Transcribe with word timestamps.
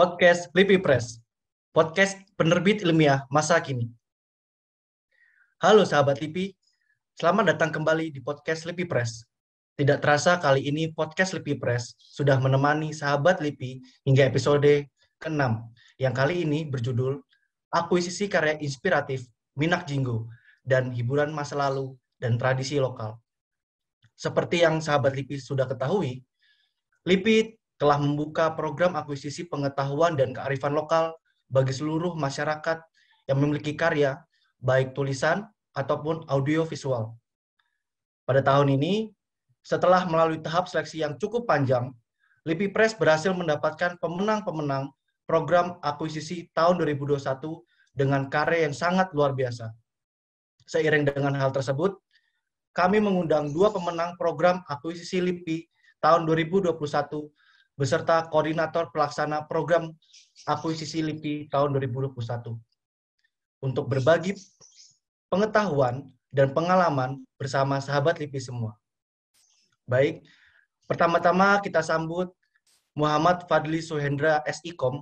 podcast 0.00 0.48
Lipi 0.56 0.80
Press, 0.80 1.20
podcast 1.76 2.16
penerbit 2.40 2.80
ilmiah 2.80 3.28
masa 3.28 3.60
kini. 3.60 3.84
Halo 5.60 5.84
sahabat 5.84 6.24
Lipi, 6.24 6.56
selamat 7.20 7.52
datang 7.52 7.68
kembali 7.68 8.08
di 8.08 8.24
podcast 8.24 8.64
Lipi 8.64 8.88
Press. 8.88 9.28
Tidak 9.76 10.00
terasa 10.00 10.40
kali 10.40 10.64
ini 10.64 10.88
podcast 10.88 11.36
Lipi 11.36 11.52
Press 11.52 11.92
sudah 12.00 12.40
menemani 12.40 12.96
sahabat 12.96 13.44
Lipi 13.44 13.84
hingga 14.08 14.24
episode 14.24 14.88
ke-6, 15.20 15.68
yang 16.00 16.16
kali 16.16 16.48
ini 16.48 16.64
berjudul 16.64 17.20
Akuisisi 17.68 18.24
Karya 18.24 18.56
Inspiratif 18.56 19.28
Minak 19.60 19.84
Jinggo 19.84 20.32
dan 20.64 20.96
Hiburan 20.96 21.28
Masa 21.28 21.60
Lalu 21.60 21.92
dan 22.16 22.40
Tradisi 22.40 22.80
Lokal. 22.80 23.20
Seperti 24.16 24.64
yang 24.64 24.80
sahabat 24.80 25.12
Lipi 25.12 25.36
sudah 25.36 25.68
ketahui, 25.68 26.24
Lipi 27.04 27.59
telah 27.80 27.96
membuka 27.96 28.52
program 28.52 28.92
akuisisi 28.92 29.48
pengetahuan 29.48 30.12
dan 30.12 30.36
kearifan 30.36 30.76
lokal 30.76 31.16
bagi 31.48 31.72
seluruh 31.72 32.12
masyarakat 32.12 32.76
yang 33.24 33.40
memiliki 33.40 33.72
karya, 33.72 34.20
baik 34.60 34.92
tulisan 34.92 35.48
ataupun 35.72 36.28
audio 36.28 36.68
visual. 36.68 37.16
Pada 38.28 38.44
tahun 38.44 38.76
ini, 38.76 39.08
setelah 39.64 40.04
melalui 40.04 40.44
tahap 40.44 40.68
seleksi 40.68 41.00
yang 41.00 41.16
cukup 41.16 41.48
panjang, 41.48 41.88
Lipi 42.44 42.68
Press 42.68 42.92
berhasil 42.92 43.32
mendapatkan 43.32 43.96
pemenang-pemenang 43.96 44.92
program 45.24 45.80
akuisisi 45.80 46.52
tahun 46.52 46.84
2021 46.84 47.16
dengan 47.96 48.28
karya 48.28 48.68
yang 48.68 48.76
sangat 48.76 49.08
luar 49.16 49.32
biasa. 49.32 49.72
Seiring 50.68 51.08
dengan 51.08 51.32
hal 51.34 51.50
tersebut, 51.50 51.96
kami 52.76 53.02
mengundang 53.02 53.50
dua 53.50 53.72
pemenang 53.72 54.14
program 54.20 54.62
akuisisi 54.68 55.18
LIPI 55.18 55.66
tahun 55.98 56.28
2021 56.28 56.76
beserta 57.80 58.28
koordinator 58.28 58.92
pelaksana 58.92 59.48
program 59.48 59.88
akuisisi 60.44 61.00
LIPI 61.00 61.48
tahun 61.48 61.72
2021 61.80 62.12
untuk 63.64 63.88
berbagi 63.88 64.36
pengetahuan 65.32 66.04
dan 66.28 66.52
pengalaman 66.52 67.24
bersama 67.40 67.80
sahabat 67.80 68.20
LIPI 68.20 68.52
semua. 68.52 68.76
Baik, 69.88 70.20
pertama-tama 70.84 71.56
kita 71.64 71.80
sambut 71.80 72.28
Muhammad 72.92 73.48
Fadli 73.48 73.80
Suhendra 73.80 74.44
SIKOM 74.44 75.00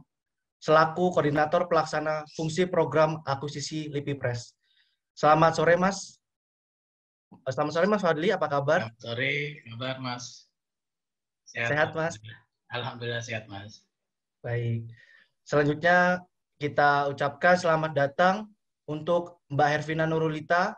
selaku 0.63 1.11
koordinator 1.11 1.67
pelaksana 1.67 2.23
fungsi 2.39 2.63
program 2.70 3.19
akuisisi 3.27 3.91
LIPI 3.91 4.15
Press. 4.23 4.55
Selamat 5.19 5.59
sore 5.59 5.75
Mas. 5.75 6.23
Selamat 7.51 7.73
sore 7.75 7.87
Mas 7.91 8.07
Fadli, 8.07 8.31
apa 8.31 8.47
kabar? 8.47 8.87
Selamat 8.87 9.03
sore, 9.03 9.35
kabar 9.67 9.97
Mas. 9.98 10.47
Sehat, 11.51 11.69
Sehat 11.75 11.91
Mas. 11.98 12.15
Alhamdulillah 12.69 13.24
sehat, 13.24 13.48
Mas. 13.48 13.80
Baik. 14.44 14.88
Selanjutnya 15.42 16.20
kita 16.61 17.08
ucapkan 17.08 17.56
selamat 17.56 17.92
datang 17.97 18.52
untuk 18.84 19.41
Mbak 19.48 19.69
Hervina 19.69 20.05
Nurulita 20.05 20.77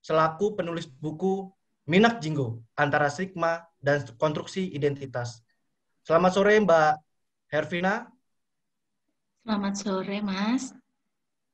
selaku 0.00 0.56
penulis 0.56 0.88
buku 0.88 1.52
Minak 1.88 2.20
Jinggo 2.20 2.64
antara 2.76 3.12
Sigma 3.12 3.64
dan 3.80 4.04
konstruksi 4.16 4.68
identitas. 4.72 5.44
Selamat 6.04 6.32
sore 6.32 6.56
Mbak 6.60 6.92
Hervina. 7.52 8.08
Selamat 9.44 9.74
sore 9.76 10.18
Mas. 10.24 10.72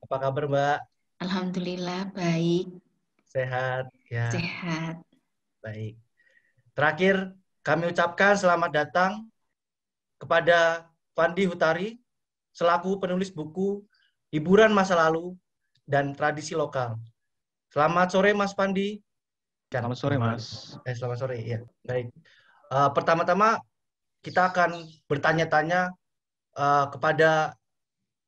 Apa 0.02 0.16
kabar 0.18 0.46
Mbak? 0.46 0.78
Alhamdulillah 1.22 2.10
baik. 2.14 2.70
Sehat 3.26 3.90
ya. 4.10 4.30
Sehat. 4.30 5.02
Baik. 5.62 5.98
Terakhir 6.74 7.34
kami 7.62 7.90
ucapkan 7.90 8.34
selamat 8.38 8.70
datang 8.70 9.33
kepada 10.18 10.88
Fandi 11.14 11.46
Hutari 11.46 11.98
selaku 12.54 13.02
penulis 13.02 13.30
buku 13.30 13.82
Hiburan 14.34 14.74
Masa 14.74 14.98
Lalu 14.98 15.34
dan 15.86 16.14
Tradisi 16.14 16.58
Lokal. 16.58 16.98
Selamat 17.70 18.10
sore 18.10 18.34
Mas 18.34 18.54
Fandi. 18.54 18.98
Selamat 19.70 19.98
sore 19.98 20.16
Mas. 20.18 20.74
Eh, 20.86 20.94
selamat 20.94 21.18
sore 21.18 21.36
ya. 21.42 21.62
Baik. 21.82 22.10
Uh, 22.70 22.90
pertama-tama 22.90 23.62
kita 24.24 24.50
akan 24.50 24.82
bertanya-tanya 25.06 25.92
uh, 26.56 26.86
kepada 26.90 27.54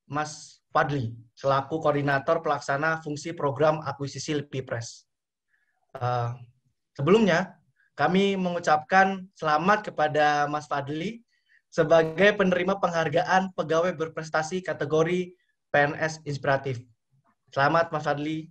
Mas 0.06 0.62
Fadli 0.70 1.16
selaku 1.32 1.80
koordinator 1.80 2.44
pelaksana 2.44 3.00
fungsi 3.00 3.32
program 3.32 3.80
akuisisi 3.82 4.36
LP 4.36 4.62
Press. 4.62 5.08
Uh, 5.96 6.36
sebelumnya 6.92 7.56
kami 7.96 8.36
mengucapkan 8.36 9.24
selamat 9.34 9.88
kepada 9.90 10.44
Mas 10.46 10.68
Fadli 10.68 11.25
sebagai 11.76 12.32
penerima 12.40 12.80
penghargaan 12.80 13.52
pegawai 13.52 13.92
berprestasi 13.92 14.64
kategori 14.64 15.36
PNS 15.68 16.24
Inspiratif. 16.24 16.80
Selamat 17.52 17.92
Mas 17.92 18.08
Fadli. 18.08 18.48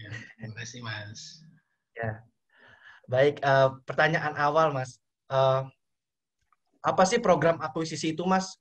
Ya, 0.00 0.08
terima 0.40 0.64
kasih 0.64 0.80
Mas. 0.80 1.44
Ya. 1.92 2.24
Baik, 3.04 3.36
uh, 3.44 3.76
pertanyaan 3.84 4.32
awal 4.40 4.72
Mas. 4.72 4.96
Uh, 5.28 5.68
apa 6.80 7.04
sih 7.04 7.20
program 7.20 7.60
akuisisi 7.60 8.16
itu 8.16 8.24
Mas? 8.24 8.56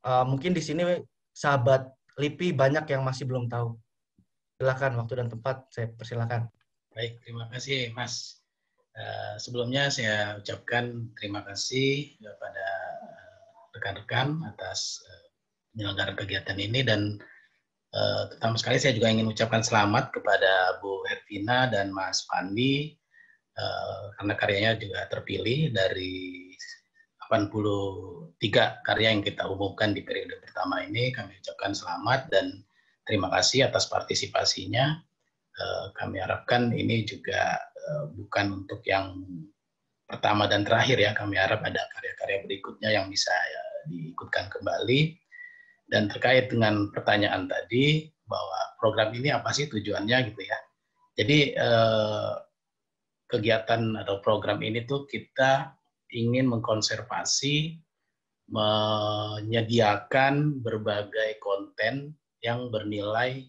Uh, 0.00 0.24
mungkin 0.24 0.56
di 0.56 0.64
sini 0.64 1.04
sahabat 1.36 1.84
LIPI 2.16 2.56
banyak 2.56 2.88
yang 2.88 3.04
masih 3.04 3.28
belum 3.28 3.52
tahu. 3.52 3.76
Silakan 4.56 5.04
waktu 5.04 5.20
dan 5.20 5.28
tempat 5.28 5.68
saya 5.68 5.92
persilakan. 5.92 6.48
Baik, 6.96 7.20
terima 7.20 7.44
kasih 7.52 7.92
Mas. 7.92 8.40
Uh, 8.96 9.36
sebelumnya 9.36 9.92
saya 9.92 10.40
ucapkan 10.40 11.12
terima 11.12 11.44
kasih 11.44 12.16
kepada 12.24 12.87
rekan-rekan 13.78 14.42
atas 14.50 14.98
uh, 15.06 15.26
penyelenggaraan 15.72 16.18
kegiatan 16.18 16.58
ini 16.58 16.82
dan 16.82 17.22
uh, 17.94 18.26
pertama 18.34 18.58
sekali 18.58 18.82
saya 18.82 18.98
juga 18.98 19.14
ingin 19.14 19.30
ucapkan 19.30 19.62
selamat 19.62 20.10
kepada 20.10 20.82
Bu 20.82 21.06
Hervina 21.06 21.70
dan 21.70 21.94
Mas 21.94 22.26
Pandi 22.26 22.98
uh, 23.54 24.10
karena 24.18 24.34
karyanya 24.34 24.72
juga 24.82 25.06
terpilih 25.06 25.70
dari 25.70 26.50
83 27.30 28.34
karya 28.82 29.08
yang 29.14 29.22
kita 29.22 29.46
umumkan 29.46 29.92
di 29.92 30.00
periode 30.00 30.40
pertama 30.40 30.80
ini. 30.80 31.12
Kami 31.12 31.36
ucapkan 31.44 31.76
selamat 31.76 32.32
dan 32.32 32.64
terima 33.04 33.28
kasih 33.28 33.68
atas 33.68 33.84
partisipasinya. 33.86 34.96
Uh, 35.58 35.92
kami 35.92 36.18
harapkan 36.24 36.72
ini 36.72 37.04
juga 37.04 37.60
bukan 38.16 38.64
untuk 38.64 38.84
yang 38.84 39.16
pertama 40.08 40.48
dan 40.48 40.64
terakhir 40.64 40.96
ya. 40.96 41.12
Kami 41.12 41.36
harap 41.36 41.60
ada 41.60 41.84
karya-karya 41.92 42.48
berikutnya 42.48 42.88
yang 42.92 43.12
bisa 43.12 43.32
ya, 43.32 43.62
diikutkan 43.88 44.52
kembali. 44.52 45.16
Dan 45.88 46.12
terkait 46.12 46.52
dengan 46.52 46.92
pertanyaan 46.92 47.48
tadi 47.48 48.04
bahwa 48.28 48.60
program 48.76 49.08
ini 49.16 49.32
apa 49.32 49.48
sih 49.56 49.72
tujuannya 49.72 50.18
gitu 50.28 50.42
ya. 50.44 50.58
Jadi 51.16 51.56
eh, 51.56 52.32
kegiatan 53.28 53.96
atau 54.04 54.20
program 54.20 54.60
ini 54.60 54.84
tuh 54.84 55.08
kita 55.08 55.72
ingin 56.12 56.48
mengkonservasi, 56.48 57.80
menyediakan 58.48 60.64
berbagai 60.64 61.36
konten 61.40 62.16
yang 62.44 62.68
bernilai 62.68 63.48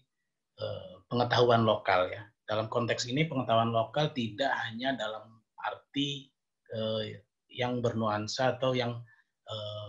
eh, 0.60 0.94
pengetahuan 1.08 1.64
lokal 1.68 2.08
ya. 2.08 2.24
Dalam 2.48 2.66
konteks 2.66 3.06
ini 3.06 3.30
pengetahuan 3.30 3.70
lokal 3.70 4.10
tidak 4.16 4.50
hanya 4.66 4.96
dalam 4.96 5.40
arti 5.60 6.32
eh, 6.72 7.20
yang 7.52 7.84
bernuansa 7.84 8.58
atau 8.58 8.74
yang 8.74 9.04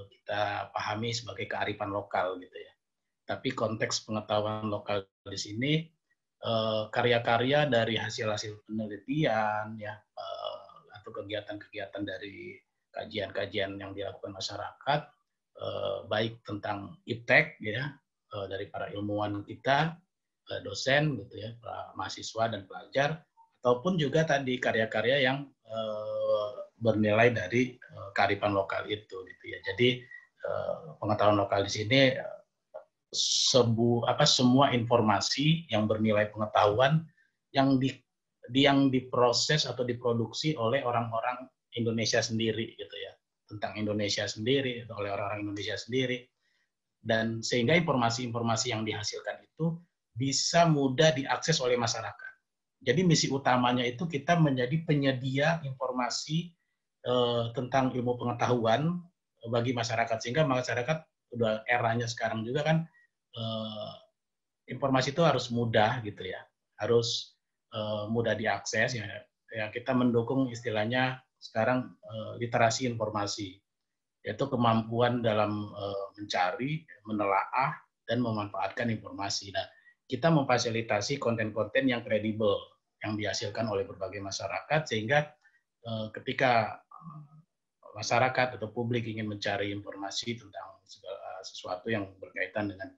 kita 0.08 0.72
pahami 0.72 1.12
sebagai 1.12 1.46
kearifan 1.50 1.92
lokal 1.92 2.40
gitu 2.40 2.56
ya. 2.56 2.72
Tapi 3.28 3.52
konteks 3.52 4.08
pengetahuan 4.08 4.68
lokal 4.72 5.04
di 5.28 5.40
sini 5.40 5.74
eh, 6.42 6.84
karya-karya 6.88 7.68
dari 7.68 8.00
hasil-hasil 8.00 8.64
penelitian 8.64 9.76
ya 9.76 9.94
eh, 9.96 10.60
atau 10.96 11.12
kegiatan-kegiatan 11.12 12.04
dari 12.06 12.56
kajian-kajian 12.92 13.80
yang 13.80 13.96
dilakukan 13.96 14.36
masyarakat 14.36 15.02
baik 16.10 16.42
tentang 16.42 16.98
iptek 17.06 17.62
ya 17.62 17.94
dari 18.50 18.66
para 18.66 18.90
ilmuwan 18.90 19.46
kita 19.46 19.94
dosen 20.66 21.22
gitu 21.22 21.38
ya 21.38 21.54
para 21.62 21.94
mahasiswa 21.94 22.50
dan 22.50 22.66
pelajar 22.66 23.22
ataupun 23.62 23.96
juga 23.96 24.26
tadi 24.26 24.58
karya-karya 24.58 25.18
yang 25.22 25.48
bernilai 26.82 27.30
dari 27.32 27.78
kearifan 28.14 28.54
lokal 28.56 28.88
itu 28.88 29.24
gitu 29.26 29.46
ya. 29.48 29.60
Jadi 29.66 30.04
uh, 30.46 30.96
pengetahuan 31.02 31.38
lokal 31.40 31.66
di 31.66 31.72
sini 31.72 32.00
sebu 33.12 34.08
apa 34.08 34.24
semua 34.24 34.72
informasi 34.72 35.68
yang 35.68 35.84
bernilai 35.84 36.32
pengetahuan 36.32 37.04
yang 37.52 37.76
di, 37.76 37.92
di 38.48 38.64
yang 38.64 38.88
diproses 38.88 39.68
atau 39.68 39.84
diproduksi 39.84 40.56
oleh 40.56 40.80
orang-orang 40.80 41.44
Indonesia 41.76 42.24
sendiri 42.24 42.76
gitu 42.80 42.96
ya 42.96 43.12
tentang 43.52 43.76
Indonesia 43.76 44.24
sendiri 44.24 44.88
oleh 44.88 45.12
orang-orang 45.12 45.44
Indonesia 45.44 45.76
sendiri 45.76 46.24
dan 47.04 47.44
sehingga 47.44 47.76
informasi-informasi 47.76 48.72
yang 48.72 48.88
dihasilkan 48.88 49.44
itu 49.44 49.76
bisa 50.16 50.64
mudah 50.70 51.12
diakses 51.12 51.60
oleh 51.60 51.76
masyarakat. 51.76 52.32
Jadi 52.82 53.02
misi 53.06 53.28
utamanya 53.30 53.86
itu 53.86 54.08
kita 54.08 54.40
menjadi 54.40 54.74
penyedia 54.88 55.62
informasi 55.62 56.50
eh, 57.06 57.44
tentang 57.58 57.94
ilmu 57.94 58.18
pengetahuan 58.18 59.02
bagi 59.50 59.74
masyarakat 59.74 60.22
sehingga 60.22 60.46
masyarakat 60.46 61.02
udah 61.34 61.66
eranya 61.66 62.06
sekarang 62.06 62.44
juga 62.44 62.62
kan 62.62 62.78
uh, 63.34 63.94
informasi 64.68 65.16
itu 65.16 65.24
harus 65.24 65.50
mudah 65.50 66.04
gitu 66.06 66.30
ya, 66.30 66.38
harus 66.78 67.40
uh, 67.74 68.06
mudah 68.12 68.36
diakses 68.38 69.00
ya. 69.00 69.08
Ya 69.52 69.68
kita 69.68 69.92
mendukung 69.92 70.48
istilahnya 70.48 71.20
sekarang 71.42 72.00
literasi 72.40 72.88
informasi, 72.88 73.60
yaitu 74.24 74.48
kemampuan 74.48 75.20
dalam 75.20 75.76
mencari, 76.16 76.88
menelaah 77.04 77.76
dan 78.08 78.24
memanfaatkan 78.24 78.88
informasi. 78.88 79.52
Nah, 79.52 79.68
kita 80.08 80.32
memfasilitasi 80.32 81.20
konten-konten 81.20 81.84
yang 81.92 82.00
kredibel 82.00 82.56
yang 83.04 83.20
dihasilkan 83.20 83.68
oleh 83.68 83.84
berbagai 83.84 84.24
masyarakat 84.24 84.88
sehingga 84.88 85.36
ketika 86.16 86.80
masyarakat 87.96 88.58
atau 88.60 88.68
publik 88.72 89.08
ingin 89.08 89.28
mencari 89.28 89.72
informasi 89.76 90.40
tentang 90.40 90.80
segala 90.88 91.44
sesuatu 91.44 91.88
yang 91.92 92.08
berkaitan 92.18 92.72
dengan 92.72 92.90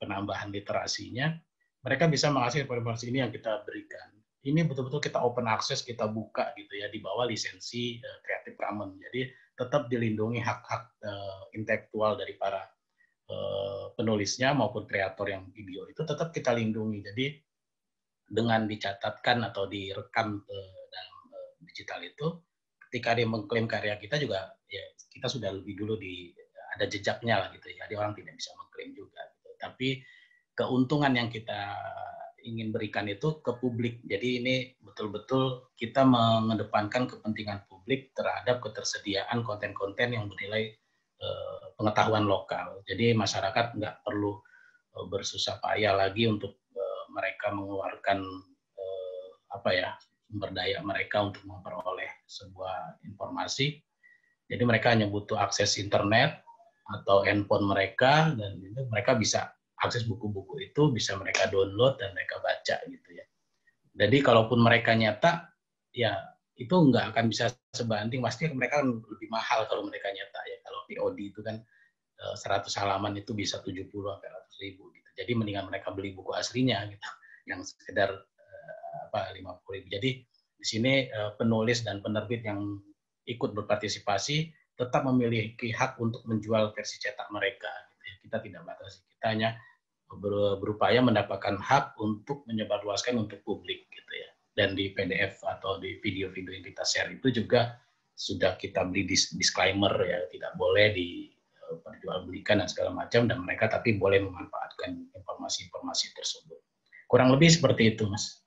penambahan 0.00 0.48
literasinya, 0.50 1.36
mereka 1.84 2.08
bisa 2.08 2.32
mengakses 2.32 2.64
informasi 2.64 3.12
ini 3.12 3.24
yang 3.24 3.32
kita 3.32 3.64
berikan. 3.64 4.08
Ini 4.40 4.64
betul-betul 4.64 5.04
kita 5.04 5.20
open 5.20 5.44
access, 5.44 5.84
kita 5.84 6.08
buka 6.08 6.56
gitu 6.56 6.72
ya, 6.80 6.88
di 6.88 6.96
bawah 7.04 7.28
lisensi 7.28 8.00
uh, 8.00 8.18
Creative 8.24 8.56
Commons. 8.56 8.96
Jadi 8.96 9.28
tetap 9.52 9.92
dilindungi 9.92 10.40
hak-hak 10.40 10.84
uh, 11.04 11.44
intelektual 11.52 12.16
dari 12.16 12.40
para 12.40 12.64
uh, 13.28 13.92
penulisnya 13.92 14.56
maupun 14.56 14.88
kreator 14.88 15.28
yang 15.28 15.44
video 15.52 15.84
itu 15.92 16.00
tetap 16.08 16.32
kita 16.32 16.56
lindungi. 16.56 17.04
Jadi 17.04 17.26
dengan 18.24 18.64
dicatatkan 18.64 19.44
atau 19.44 19.68
direkam 19.68 20.40
uh, 20.40 20.82
dalam 20.88 21.20
digital 21.60 22.00
itu, 22.00 22.40
ketika 22.90 23.14
dia 23.14 23.26
mengklaim 23.30 23.70
karya 23.70 23.94
kita 24.02 24.18
juga 24.18 24.50
ya 24.66 24.82
kita 25.14 25.30
sudah 25.30 25.54
lebih 25.54 25.78
dulu 25.78 25.94
di 25.94 26.34
ada 26.74 26.86
jejaknya 26.86 27.46
lah 27.46 27.48
gitu 27.54 27.70
ya. 27.70 27.86
Jadi 27.86 27.94
orang 27.94 28.14
tidak 28.18 28.34
bisa 28.34 28.50
mengklaim 28.58 28.90
juga 28.98 29.22
tapi 29.60 30.00
keuntungan 30.56 31.12
yang 31.12 31.28
kita 31.28 31.76
ingin 32.40 32.72
berikan 32.72 33.04
itu 33.04 33.44
ke 33.44 33.52
publik. 33.60 34.00
Jadi 34.08 34.40
ini 34.40 34.54
betul-betul 34.80 35.72
kita 35.76 36.08
mengedepankan 36.08 37.04
kepentingan 37.04 37.68
publik 37.68 38.16
terhadap 38.16 38.64
ketersediaan 38.64 39.44
konten-konten 39.44 40.16
yang 40.16 40.24
bernilai 40.32 40.72
eh, 41.20 41.64
pengetahuan 41.76 42.24
lokal. 42.24 42.80
Jadi 42.88 43.12
masyarakat 43.12 43.76
nggak 43.76 43.96
perlu 44.00 44.40
eh, 44.96 45.06
bersusah 45.12 45.60
payah 45.60 45.92
lagi 45.92 46.24
untuk 46.24 46.64
eh, 46.72 47.02
mereka 47.12 47.52
mengeluarkan 47.52 48.18
eh, 48.80 49.28
apa 49.52 49.70
ya 49.76 49.90
sumber 50.30 50.54
daya 50.54 50.78
mereka 50.86 51.26
untuk 51.26 51.42
memperoleh 51.42 52.22
sebuah 52.30 53.02
informasi. 53.02 53.82
Jadi 54.46 54.62
mereka 54.62 54.94
hanya 54.94 55.10
butuh 55.10 55.38
akses 55.42 55.78
internet, 55.78 56.42
atau 56.90 57.22
handphone 57.22 57.70
mereka 57.70 58.34
dan 58.34 58.58
itu 58.58 58.82
mereka 58.90 59.14
bisa 59.14 59.54
akses 59.80 60.04
buku-buku 60.04 60.60
itu 60.60 60.90
bisa 60.92 61.16
mereka 61.16 61.48
download 61.48 61.96
dan 61.96 62.12
mereka 62.12 62.42
baca 62.42 62.76
gitu 62.84 63.08
ya. 63.14 63.24
Jadi 63.96 64.18
kalaupun 64.20 64.60
mereka 64.60 64.92
nyata 64.92 65.50
ya 65.94 66.18
itu 66.58 66.74
nggak 66.74 67.16
akan 67.16 67.24
bisa 67.32 67.48
sebanding 67.72 68.20
pasti 68.20 68.50
mereka 68.52 68.84
lebih 68.84 69.28
mahal 69.32 69.64
kalau 69.70 69.88
mereka 69.88 70.12
nyata 70.12 70.40
ya 70.44 70.58
kalau 70.66 70.80
POD 70.90 71.18
itu 71.32 71.40
kan 71.40 71.56
100 72.20 72.68
eh, 72.68 72.78
halaman 72.84 73.16
itu 73.16 73.32
bisa 73.32 73.64
70 73.64 73.88
sampai 73.88 74.28
100 74.28 74.64
ribu 74.66 74.92
gitu. 74.92 75.08
Jadi 75.16 75.32
mendingan 75.32 75.70
mereka 75.72 75.94
beli 75.94 76.12
buku 76.12 76.36
aslinya 76.36 76.84
gitu 76.90 77.08
yang 77.48 77.64
sekedar 77.64 78.12
apa 79.08 79.32
50 79.34 79.76
ribu. 79.76 79.88
Jadi 79.90 80.10
di 80.60 80.66
sini 80.66 81.08
eh, 81.08 81.32
penulis 81.36 81.82
dan 81.86 82.04
penerbit 82.04 82.44
yang 82.44 82.78
ikut 83.28 83.50
berpartisipasi 83.54 84.50
tetap 84.74 85.04
memiliki 85.04 85.70
hak 85.70 86.00
untuk 86.00 86.24
menjual 86.24 86.72
versi 86.72 86.96
cetak 87.00 87.28
mereka. 87.30 87.68
Gitu 87.92 88.04
ya. 88.04 88.14
Kita 88.24 88.36
tidak 88.40 88.62
batasi. 88.64 88.98
Kita 89.16 89.26
hanya 89.32 89.50
berupaya 90.58 90.98
mendapatkan 90.98 91.60
hak 91.60 91.94
untuk 92.02 92.42
menyebarluaskan 92.50 93.14
untuk 93.20 93.44
publik 93.46 93.86
gitu 93.92 94.12
ya. 94.16 94.30
Dan 94.56 94.74
di 94.74 94.90
PDF 94.90 95.38
atau 95.46 95.78
di 95.78 96.02
video-video 96.02 96.58
yang 96.58 96.66
kita 96.66 96.82
share 96.82 97.14
itu 97.14 97.30
juga 97.30 97.78
sudah 98.18 98.58
kita 98.58 98.84
beri 98.84 99.08
disclaimer 99.08 99.94
ya, 100.04 100.20
tidak 100.28 100.52
boleh 100.58 100.92
diperjualbelikan 100.92 102.60
dan 102.60 102.68
segala 102.68 102.92
macam 102.92 103.24
dan 103.30 103.40
mereka 103.40 103.70
tapi 103.70 103.96
boleh 103.96 104.20
memanfaatkan 104.20 105.08
informasi-informasi 105.14 106.12
tersebut. 106.12 106.60
Kurang 107.08 107.32
lebih 107.32 107.48
seperti 107.48 107.96
itu, 107.96 108.04
Mas. 108.10 108.39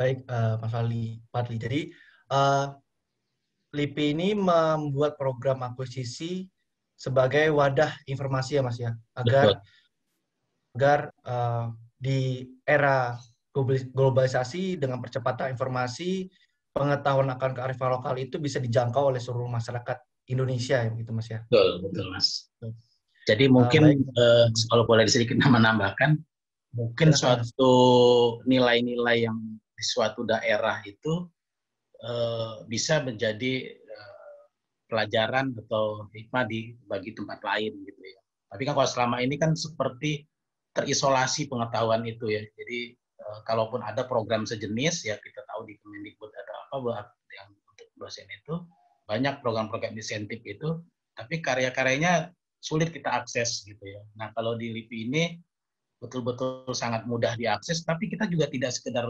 Baik, 0.00 0.24
uh, 0.32 0.56
Mas 0.64 0.72
Fadli. 1.28 1.56
Jadi 1.60 1.92
uh, 2.32 2.72
LIPI 3.76 4.16
ini 4.16 4.28
membuat 4.32 5.20
program 5.20 5.60
akuisisi 5.60 6.48
sebagai 6.96 7.52
wadah 7.52 7.92
informasi 8.08 8.56
ya 8.56 8.62
Mas 8.64 8.80
ya, 8.80 8.96
agar 9.12 9.60
Betul. 9.60 9.60
agar 10.80 11.00
uh, 11.28 11.68
di 12.00 12.48
era 12.64 13.20
globalisasi 13.92 14.80
dengan 14.80 15.04
percepatan 15.04 15.52
informasi, 15.52 16.32
pengetahuan 16.72 17.28
akan 17.36 17.52
kearifan 17.52 17.92
lokal 17.92 18.16
itu 18.16 18.40
bisa 18.40 18.56
dijangkau 18.56 19.12
oleh 19.12 19.20
seluruh 19.20 19.52
masyarakat 19.52 20.00
Indonesia 20.32 20.80
ya 20.80 20.90
gitu 20.96 21.12
Mas 21.12 21.28
ya. 21.28 21.44
Betul, 21.52 21.84
betul 21.84 22.06
Mas. 22.08 22.48
Jadi 23.28 23.52
mungkin 23.52 24.00
uh, 24.16 24.48
uh, 24.48 24.64
kalau 24.72 24.88
boleh 24.88 25.04
sedikit 25.04 25.36
menambahkan, 25.44 26.16
mungkin 26.72 27.12
suatu 27.12 27.72
nilai-nilai 28.48 29.28
yang 29.28 29.59
di 29.80 29.84
suatu 29.88 30.28
daerah 30.28 30.84
itu 30.84 31.24
Eh, 32.00 32.54
bisa 32.64 33.04
menjadi 33.04 33.76
uh, 33.76 34.42
pelajaran 34.88 35.52
atau 35.52 36.08
hikmah 36.16 36.48
di 36.48 36.72
bagi 36.88 37.12
tempat 37.12 37.44
lain 37.44 37.76
gitu 37.84 38.00
ya. 38.00 38.20
Tapi 38.48 38.64
kan 38.64 38.72
kalau 38.72 38.88
selama 38.88 39.16
ini 39.20 39.36
kan 39.36 39.52
seperti 39.52 40.24
terisolasi 40.72 41.52
pengetahuan 41.52 42.00
itu 42.08 42.32
ya. 42.32 42.40
Jadi 42.40 42.96
uh, 43.20 43.44
kalaupun 43.44 43.84
ada 43.84 44.08
program 44.08 44.48
sejenis 44.48 45.12
ya 45.12 45.20
kita 45.20 45.44
tahu 45.44 45.68
di 45.68 45.76
Kemendikbud 45.76 46.32
ada 46.32 46.52
apa 46.64 46.74
buat 46.80 47.06
yang 47.36 47.52
untuk 47.68 47.88
dosen 48.00 48.24
itu 48.32 48.64
banyak 49.04 49.44
program-program 49.44 49.92
insentif 49.92 50.40
itu, 50.48 50.80
tapi 51.12 51.44
karya-karyanya 51.44 52.32
sulit 52.64 52.96
kita 52.96 53.12
akses 53.12 53.60
gitu 53.68 53.84
ya. 53.84 54.00
Nah 54.16 54.32
kalau 54.32 54.56
di 54.56 54.72
LIPI 54.72 54.98
ini 55.12 55.24
betul-betul 56.00 56.72
sangat 56.72 57.04
mudah 57.04 57.36
diakses, 57.36 57.84
tapi 57.84 58.08
kita 58.08 58.24
juga 58.24 58.48
tidak 58.48 58.72
sekedar 58.72 59.04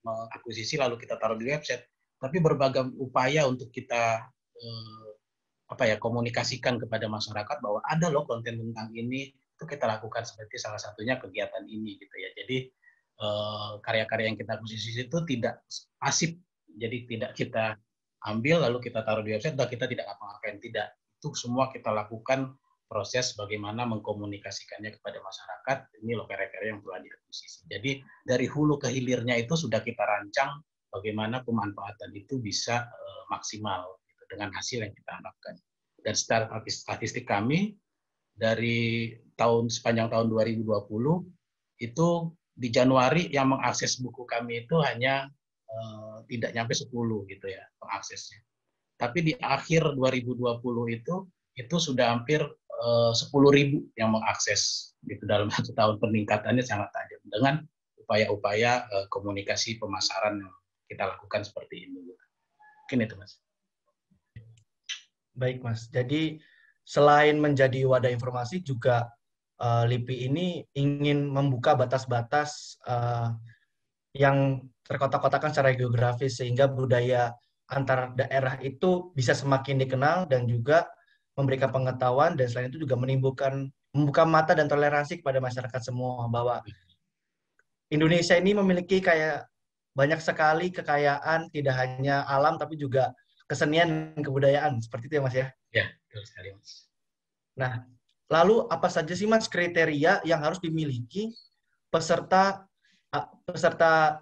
mengakuisisi 0.00 0.80
lalu 0.80 0.96
kita 0.96 1.20
taruh 1.20 1.36
di 1.36 1.52
website, 1.52 1.84
tapi 2.16 2.40
berbagai 2.40 2.88
upaya 2.96 3.44
untuk 3.44 3.68
kita 3.68 4.24
eh, 4.56 5.08
apa 5.68 5.84
ya 5.84 6.00
komunikasikan 6.00 6.80
kepada 6.80 7.04
masyarakat 7.12 7.60
bahwa 7.60 7.84
ada 7.84 8.08
loh 8.08 8.24
konten 8.24 8.56
tentang 8.56 8.88
ini 8.96 9.28
itu 9.28 9.64
kita 9.68 9.84
lakukan 9.84 10.24
seperti 10.24 10.56
salah 10.56 10.80
satunya 10.80 11.20
kegiatan 11.20 11.68
ini 11.68 12.00
gitu 12.00 12.16
ya. 12.16 12.32
Jadi 12.32 12.58
eh, 13.20 13.70
karya-karya 13.84 14.32
yang 14.32 14.38
kita 14.40 14.56
akuisisi 14.56 15.04
itu 15.04 15.18
tidak 15.28 15.68
pasif, 16.00 16.32
jadi 16.64 16.96
tidak 17.04 17.30
kita 17.36 17.76
ambil 18.24 18.64
lalu 18.64 18.88
kita 18.88 19.04
taruh 19.04 19.20
di 19.20 19.36
website, 19.36 19.52
kita 19.52 19.84
tidak 19.84 20.08
ngapa-ngapain 20.08 20.58
tidak. 20.64 20.96
Itu 21.20 21.36
semua 21.36 21.68
kita 21.68 21.92
lakukan 21.92 22.56
proses 22.88 23.36
bagaimana 23.36 23.84
mengkomunikasikannya 23.84 24.96
kepada 24.96 25.20
masyarakat 25.20 25.78
ini 26.02 26.16
loh 26.16 26.24
karya-karya 26.24 26.74
yang 26.74 26.82
telah 26.82 27.04
diakuisisi. 27.04 27.68
Jadi 27.68 28.00
dari 28.24 28.48
hulu 28.48 28.80
ke 28.80 28.88
hilirnya 28.88 29.36
itu 29.36 29.54
sudah 29.54 29.84
kita 29.84 30.02
rancang 30.02 30.64
bagaimana 30.88 31.44
pemanfaatan 31.44 32.10
itu 32.16 32.40
bisa 32.40 32.88
uh, 32.88 33.22
maksimal 33.28 34.00
gitu, 34.08 34.22
dengan 34.32 34.50
hasil 34.56 34.82
yang 34.82 34.94
kita 34.96 35.12
harapkan. 35.20 35.54
Dan 36.00 36.14
secara 36.16 36.48
statistik 36.64 37.28
kami 37.28 37.76
dari 38.32 39.12
tahun 39.36 39.68
sepanjang 39.68 40.08
tahun 40.08 40.32
2020 40.32 40.64
itu 41.84 42.08
di 42.58 42.68
Januari 42.74 43.30
yang 43.30 43.54
mengakses 43.54 44.00
buku 44.02 44.24
kami 44.26 44.66
itu 44.66 44.80
hanya 44.82 45.28
uh, 45.68 46.24
tidak 46.26 46.56
nyampe 46.56 46.72
10 46.72 46.90
gitu 47.28 47.46
ya 47.46 47.62
pengaksesnya. 47.78 48.40
Tapi 48.98 49.18
di 49.22 49.32
akhir 49.38 49.94
2020 49.94 50.98
itu 50.98 51.14
itu 51.58 51.76
sudah 51.78 52.14
hampir 52.14 52.42
sepuluh 53.14 53.50
ribu 53.50 53.82
yang 53.98 54.14
mengakses 54.14 54.94
gitu 55.06 55.26
dalam 55.26 55.50
satu 55.50 55.74
tahun 55.74 55.98
peningkatannya 55.98 56.62
sangat 56.62 56.90
tajam 56.94 57.22
dengan 57.26 57.54
upaya-upaya 58.02 58.88
uh, 58.88 59.06
komunikasi 59.12 59.76
pemasaran 59.76 60.40
yang 60.40 60.54
kita 60.88 61.04
lakukan 61.04 61.44
seperti 61.44 61.90
ini. 61.90 62.14
Mungkin 62.88 63.04
itu 63.04 63.14
mas. 63.20 63.36
Baik 65.36 65.60
mas. 65.60 65.92
Jadi 65.92 66.40
selain 66.88 67.36
menjadi 67.36 67.84
wadah 67.84 68.08
informasi 68.08 68.64
juga 68.64 69.12
uh, 69.60 69.84
LIPI 69.84 70.32
ini 70.32 70.64
ingin 70.72 71.28
membuka 71.28 71.76
batas-batas 71.76 72.80
uh, 72.88 73.36
yang 74.16 74.64
terkotak-kotakan 74.88 75.52
secara 75.52 75.76
geografis 75.76 76.40
sehingga 76.40 76.64
budaya 76.64 77.36
antar 77.68 78.16
daerah 78.16 78.56
itu 78.64 79.12
bisa 79.12 79.36
semakin 79.36 79.76
dikenal 79.84 80.24
dan 80.24 80.48
juga 80.48 80.88
memberikan 81.38 81.70
pengetahuan 81.70 82.34
dan 82.34 82.50
selain 82.50 82.74
itu 82.74 82.82
juga 82.82 82.98
menimbulkan 82.98 83.70
membuka 83.94 84.26
mata 84.26 84.52
dan 84.58 84.66
toleransi 84.66 85.22
kepada 85.22 85.38
masyarakat 85.38 85.80
semua 85.80 86.26
bahwa 86.26 86.60
Indonesia 87.88 88.34
ini 88.36 88.52
memiliki 88.52 88.98
kayak 88.98 89.46
banyak 89.96 90.20
sekali 90.20 90.74
kekayaan 90.74 91.48
tidak 91.54 91.74
hanya 91.78 92.26
alam 92.26 92.58
tapi 92.58 92.74
juga 92.74 93.14
kesenian 93.48 94.12
dan 94.12 94.20
kebudayaan. 94.20 94.82
Seperti 94.82 95.08
itu 95.08 95.14
ya 95.18 95.22
Mas 95.24 95.34
ya? 95.34 95.46
Ya, 95.72 95.86
betul 96.10 96.22
sekali 96.28 96.48
Mas. 96.52 96.70
Nah, 97.56 97.72
lalu 98.28 98.68
apa 98.68 98.92
saja 98.92 99.10
sih 99.16 99.24
Mas 99.24 99.48
kriteria 99.48 100.20
yang 100.22 100.44
harus 100.44 100.60
dimiliki 100.60 101.32
peserta 101.88 102.68
peserta 103.48 104.20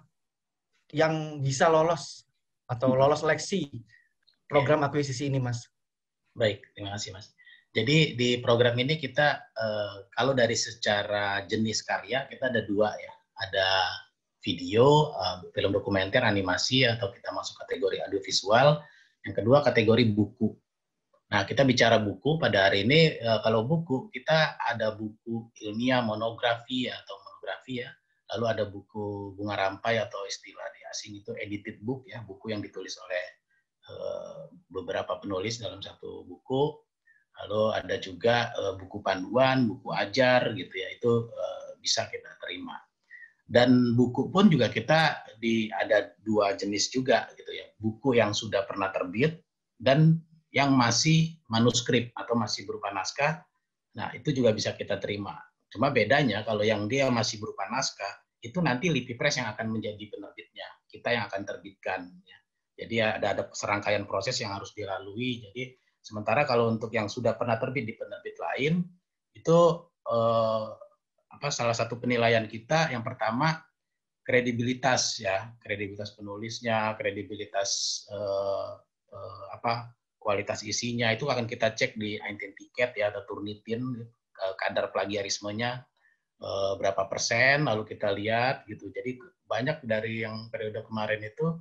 yang 0.95 1.43
bisa 1.43 1.67
lolos 1.67 2.23
atau 2.71 2.95
hmm. 2.95 2.99
lolos 3.03 3.19
seleksi 3.19 3.67
program 4.47 4.87
akuisisi 4.87 5.27
ini 5.27 5.43
Mas? 5.43 5.67
Baik, 6.37 6.69
terima 6.77 6.93
kasih 6.93 7.17
Mas. 7.17 7.33
Jadi 7.73 8.13
di 8.13 8.37
program 8.37 8.77
ini 8.77 9.01
kita 9.01 9.41
eh, 9.57 9.95
kalau 10.13 10.37
dari 10.37 10.53
secara 10.53 11.41
jenis 11.49 11.81
karya 11.81 12.29
kita 12.29 12.53
ada 12.53 12.61
dua 12.61 12.93
ya, 12.93 13.13
ada 13.41 13.69
video, 14.45 15.17
eh, 15.17 15.49
film 15.49 15.73
dokumenter, 15.73 16.21
animasi 16.21 16.85
atau 16.85 17.09
kita 17.09 17.33
masuk 17.33 17.57
kategori 17.65 18.05
audiovisual. 18.05 18.85
Yang 19.25 19.33
kedua 19.41 19.65
kategori 19.65 20.05
buku. 20.13 20.53
Nah 21.33 21.41
kita 21.43 21.65
bicara 21.65 21.97
buku 21.97 22.37
pada 22.37 22.69
hari 22.69 22.85
ini 22.85 23.17
eh, 23.17 23.39
kalau 23.41 23.65
buku 23.65 24.13
kita 24.13 24.61
ada 24.61 24.93
buku 24.93 25.49
ilmiah 25.65 26.05
monografi 26.05 26.85
atau 26.85 27.17
monografi 27.25 27.81
ya, 27.81 27.89
lalu 28.37 28.45
ada 28.45 28.63
buku 28.69 29.33
bunga 29.33 29.57
rampai 29.57 29.97
atau 30.05 30.21
istilah 30.29 30.69
di 30.69 30.85
asing 30.85 31.17
itu 31.17 31.33
edited 31.33 31.81
book 31.81 32.05
ya, 32.05 32.21
buku 32.21 32.53
yang 32.53 32.61
ditulis 32.61 32.93
oleh 33.01 33.36
beberapa 34.77 35.17
penulis 35.17 35.57
dalam 35.57 35.81
satu 35.81 36.25
buku 36.27 36.87
lalu 37.43 37.63
ada 37.77 37.95
juga 38.01 38.49
uh, 38.57 38.73
buku 38.77 38.97
panduan, 39.05 39.69
buku 39.69 39.93
ajar 39.93 40.57
gitu 40.57 40.73
ya, 40.73 40.89
itu 40.97 41.29
uh, 41.29 41.69
bisa 41.77 42.09
kita 42.09 42.33
terima. 42.41 42.81
Dan 43.47 43.95
buku 43.95 44.27
pun 44.27 44.51
juga 44.51 44.67
kita 44.67 45.23
di 45.39 45.71
ada 45.71 46.11
dua 46.19 46.57
jenis 46.57 46.91
juga 46.91 47.29
gitu 47.37 47.51
ya, 47.53 47.69
buku 47.79 48.17
yang 48.17 48.35
sudah 48.35 48.67
pernah 48.67 48.91
terbit 48.91 49.39
dan 49.79 50.19
yang 50.51 50.73
masih 50.73 51.37
manuskrip 51.47 52.11
atau 52.17 52.35
masih 52.35 52.65
berupa 52.67 52.91
naskah. 52.91 53.45
Nah, 53.95 54.11
itu 54.17 54.33
juga 54.33 54.51
bisa 54.51 54.75
kita 54.75 54.99
terima. 54.99 55.37
Cuma 55.71 55.93
bedanya 55.93 56.43
kalau 56.43 56.65
yang 56.65 56.89
dia 56.89 57.07
masih 57.07 57.39
berupa 57.39 57.69
naskah, 57.71 58.19
itu 58.41 58.59
nanti 58.59 58.91
Lipi 58.91 59.15
Press 59.15 59.39
yang 59.39 59.49
akan 59.53 59.77
menjadi 59.77 60.01
penerbitnya. 60.11 60.67
Kita 60.89 61.13
yang 61.13 61.23
akan 61.29 61.41
terbitkan 61.45 62.01
ya. 62.25 62.37
Jadi 62.77 63.01
ada 63.01 63.33
ada 63.33 63.43
serangkaian 63.49 64.05
proses 64.05 64.37
yang 64.37 64.53
harus 64.53 64.69
dilalui. 64.77 65.41
Jadi 65.49 65.73
Sementara 66.07 66.47
kalau 66.47 66.71
untuk 66.71 66.87
yang 66.95 67.11
sudah 67.11 67.35
pernah 67.35 67.59
terbit 67.59 67.83
di 67.83 67.91
penerbit 67.91 68.39
lain, 68.39 68.79
itu 69.35 69.59
eh, 70.07 70.67
apa 71.27 71.47
salah 71.51 71.75
satu 71.75 71.99
penilaian 71.99 72.47
kita 72.47 72.95
yang 72.95 73.03
pertama 73.03 73.59
kredibilitas 74.23 75.19
ya, 75.19 75.51
kredibilitas 75.59 76.15
penulisnya, 76.15 76.95
kredibilitas 76.95 78.03
eh, 78.07 78.71
eh, 79.11 79.43
apa 79.51 79.91
kualitas 80.15 80.63
isinya 80.63 81.11
itu 81.11 81.27
akan 81.27 81.43
kita 81.43 81.75
cek 81.75 81.99
di 81.99 82.15
Einstein 82.23 82.55
Ticket 82.55 82.95
ya 82.95 83.11
atau 83.11 83.27
Turnitin 83.27 83.99
eh, 83.99 84.53
kadar 84.55 84.95
plagiarismenya 84.95 85.83
eh, 86.39 86.73
berapa 86.79 87.03
persen 87.11 87.67
lalu 87.67 87.83
kita 87.83 88.15
lihat 88.15 88.63
gitu. 88.71 88.87
Jadi 88.95 89.19
banyak 89.43 89.83
dari 89.83 90.23
yang 90.23 90.47
periode 90.47 90.87
kemarin 90.87 91.19
itu 91.19 91.59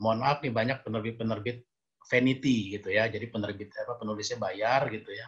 mohon 0.00 0.22
maaf 0.22 0.44
nih 0.44 0.52
banyak 0.52 0.84
penerbit-penerbit 0.84 1.64
vanity 2.06 2.78
gitu 2.78 2.88
ya. 2.94 3.10
Jadi 3.10 3.26
penerbit 3.28 3.74
apa 3.82 3.98
penulisnya 3.98 4.38
bayar 4.38 4.88
gitu 4.92 5.10
ya. 5.10 5.26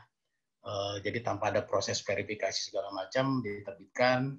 Uh, 0.62 1.00
jadi 1.00 1.22
tanpa 1.22 1.54
ada 1.54 1.62
proses 1.64 2.02
verifikasi 2.02 2.70
segala 2.70 2.90
macam 2.92 3.40
diterbitkan 3.40 4.36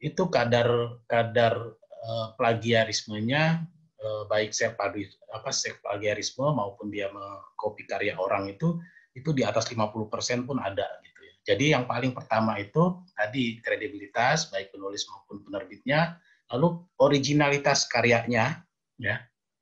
itu 0.00 0.30
kadar 0.32 0.96
kadar 1.04 1.76
uh, 1.76 2.28
plagiarismenya 2.38 3.66
uh, 4.00 4.22
baik 4.30 4.54
saya 4.56 4.72
apa 4.72 5.50
plagiarisme 5.84 6.46
maupun 6.48 6.88
dia 6.88 7.12
mengcopy 7.12 7.84
karya 7.84 8.16
orang 8.16 8.48
itu 8.48 8.80
itu 9.12 9.34
di 9.34 9.42
atas 9.42 9.68
50% 9.68 10.48
pun 10.48 10.62
ada 10.62 10.86
gitu 11.02 11.20
ya. 11.20 11.34
Jadi 11.52 11.64
yang 11.74 11.84
paling 11.84 12.14
pertama 12.14 12.56
itu 12.56 13.02
tadi 13.12 13.58
kredibilitas 13.58 14.48
baik 14.54 14.70
penulis 14.70 15.04
maupun 15.10 15.42
penerbitnya, 15.44 16.16
lalu 16.54 16.86
originalitas 17.02 17.90
karyanya 17.90 18.64
ya 18.96 19.18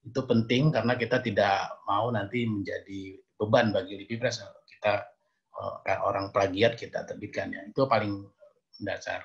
itu 0.09 0.21
penting 0.25 0.73
karena 0.73 0.97
kita 0.97 1.21
tidak 1.21 1.85
mau 1.85 2.09
nanti 2.09 2.49
menjadi 2.49 3.21
beban 3.37 3.71
bagi 3.71 4.01
Lipi 4.01 4.17
Press. 4.17 4.41
Kita 4.65 5.05
uh, 5.53 6.01
orang 6.09 6.33
plagiat 6.33 6.81
kita 6.81 7.05
terbitkan 7.05 7.53
ya. 7.53 7.63
Itu 7.69 7.85
paling 7.85 8.25
dasar 8.81 9.21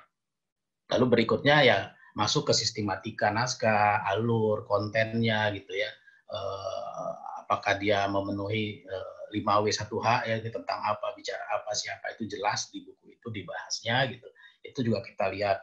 lalu 0.92 1.06
berikutnya 1.18 1.58
ya 1.64 1.80
masuk 2.14 2.52
ke 2.52 2.54
sistematika 2.54 3.32
naskah 3.32 4.04
alur 4.06 4.68
kontennya 4.68 5.50
gitu 5.56 5.72
ya. 5.74 5.90
Uh, 6.28 7.12
apakah 7.46 7.78
dia 7.78 8.06
memenuhi 8.10 8.84
uh, 8.86 9.32
5W1H 9.34 10.30
ya 10.30 10.36
tentang 10.46 10.80
apa 10.84 11.14
bicara 11.18 11.42
apa 11.58 11.72
siapa 11.74 12.14
itu 12.18 12.30
jelas 12.38 12.70
di 12.70 12.84
buku 12.86 13.18
itu 13.18 13.28
dibahasnya 13.32 14.12
gitu. 14.14 14.28
Itu 14.62 14.80
juga 14.86 15.02
kita 15.02 15.32
lihat 15.34 15.60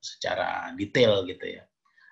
secara 0.00 0.72
detail 0.76 1.24
gitu 1.28 1.60
ya. 1.60 1.64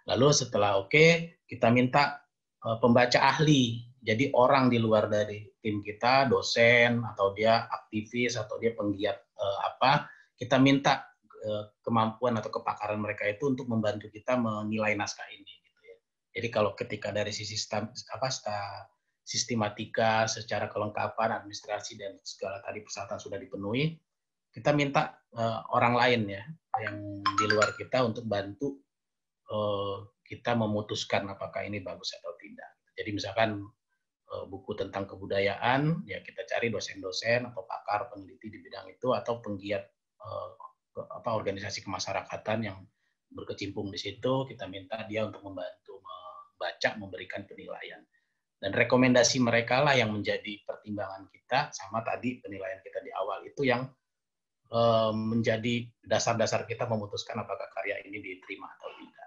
Lalu 0.09 0.33
setelah 0.33 0.80
oke 0.80 0.92
okay, 0.92 1.40
kita 1.45 1.68
minta 1.68 2.27
Eh, 2.27 2.27
pembaca 2.59 3.19
ahli. 3.23 3.87
Jadi 3.99 4.31
orang 4.33 4.71
di 4.73 4.79
luar 4.79 5.11
dari 5.11 5.43
tim 5.59 5.83
kita, 5.85 6.31
dosen 6.31 7.03
atau 7.05 7.35
dia 7.35 7.67
aktivis 7.69 8.38
atau 8.38 8.57
dia 8.57 8.73
penggiat 8.73 9.17
eh, 9.19 9.59
apa, 9.69 10.09
kita 10.38 10.57
minta 10.57 11.05
eh, 11.45 11.65
kemampuan 11.83 12.38
atau 12.38 12.49
kepakaran 12.49 13.03
mereka 13.03 13.27
itu 13.29 13.50
untuk 13.50 13.69
membantu 13.69 14.09
kita 14.09 14.38
menilai 14.38 14.95
naskah 14.97 15.27
ini. 15.29 15.55
Gitu 15.61 15.81
ya. 15.83 15.97
Jadi 16.41 16.49
kalau 16.49 16.73
ketika 16.73 17.12
dari 17.12 17.35
sisi 17.35 17.59
stam, 17.59 17.91
apa 17.91 18.29
sistematika, 19.29 20.25
secara 20.25 20.73
kelengkapan, 20.73 21.37
administrasi 21.37 22.00
dan 22.00 22.17
segala 22.25 22.65
tadi 22.65 22.81
persyaratan 22.81 23.21
sudah 23.21 23.37
dipenuhi, 23.37 23.93
kita 24.49 24.73
minta 24.73 25.21
uh, 25.37 25.69
orang 25.77 25.93
lain 25.93 26.23
ya 26.33 26.43
yang 26.81 27.21
di 27.21 27.45
luar 27.45 27.77
kita 27.77 28.00
untuk 28.00 28.25
bantu 28.25 28.81
uh, 29.53 30.00
kita 30.28 30.52
memutuskan 30.52 31.25
apakah 31.32 31.64
ini 31.64 31.80
bagus 31.80 32.12
atau 32.20 32.37
tidak. 32.37 32.68
Jadi 32.92 33.11
misalkan 33.16 33.64
eh, 34.28 34.44
buku 34.44 34.76
tentang 34.76 35.08
kebudayaan, 35.08 36.04
ya 36.04 36.20
kita 36.20 36.44
cari 36.44 36.68
dosen-dosen 36.68 37.49
atau 37.49 37.64
pakar 37.64 38.12
peneliti 38.12 38.52
di 38.52 38.61
bidang 38.61 38.92
itu 38.92 39.16
atau 39.16 39.40
penggiat 39.40 39.82
eh, 40.20 40.50
apa 40.99 41.30
organisasi 41.32 41.80
kemasyarakatan 41.87 42.58
yang 42.68 42.78
berkecimpung 43.32 43.88
di 43.88 43.99
situ, 44.00 44.44
kita 44.49 44.68
minta 44.68 45.04
dia 45.08 45.25
untuk 45.25 45.44
membantu 45.44 46.00
membaca, 46.58 46.90
memberikan 46.99 47.47
penilaian. 47.47 48.02
Dan 48.58 48.75
rekomendasi 48.75 49.38
mereka 49.38 49.78
lah 49.87 49.94
yang 49.94 50.11
menjadi 50.11 50.58
pertimbangan 50.66 51.30
kita 51.30 51.70
sama 51.70 52.02
tadi 52.02 52.42
penilaian 52.42 52.82
kita 52.82 52.99
di 53.06 53.14
awal 53.14 53.47
itu 53.47 53.62
yang 53.62 53.87
eh, 54.75 55.12
menjadi 55.14 55.87
dasar-dasar 56.02 56.66
kita 56.66 56.90
memutuskan 56.90 57.38
apakah 57.38 57.70
karya 57.70 58.02
ini 58.02 58.18
diterima 58.18 58.66
atau 58.75 58.90
tidak. 58.99 59.18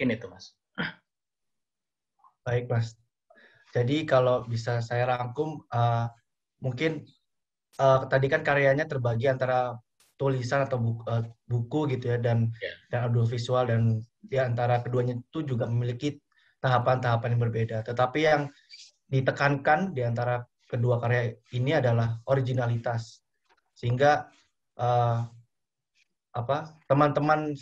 Mungkin 0.00 0.16
itu, 0.16 0.32
Mas. 0.32 0.56
Baik, 2.40 2.72
Mas. 2.72 2.96
Jadi 3.76 4.08
kalau 4.08 4.48
bisa 4.48 4.80
saya 4.80 5.04
rangkum, 5.04 5.60
uh, 5.68 6.08
mungkin 6.64 7.04
uh, 7.76 8.08
tadi 8.08 8.32
kan 8.32 8.40
karyanya 8.40 8.88
terbagi 8.88 9.28
antara 9.28 9.76
tulisan 10.16 10.64
atau 10.64 10.80
buku, 10.80 11.04
uh, 11.04 11.20
buku 11.44 11.92
gitu 11.92 12.16
ya 12.16 12.16
dan 12.16 12.48
yeah. 12.64 12.72
dan 12.88 13.12
audiovisual 13.12 13.68
dan 13.68 14.00
di 14.24 14.40
antara 14.40 14.80
keduanya 14.80 15.20
itu 15.20 15.44
juga 15.44 15.68
memiliki 15.68 16.16
tahapan-tahapan 16.64 17.36
yang 17.36 17.42
berbeda. 17.44 17.84
Tetapi 17.84 18.18
yang 18.24 18.48
ditekankan 19.04 19.92
di 19.92 20.00
antara 20.00 20.40
kedua 20.64 20.96
karya 20.96 21.36
ini 21.52 21.76
adalah 21.76 22.16
originalitas. 22.24 23.20
Sehingga 23.76 24.32
uh, 24.80 25.28
apa 26.32 26.72
teman-teman 26.88 27.52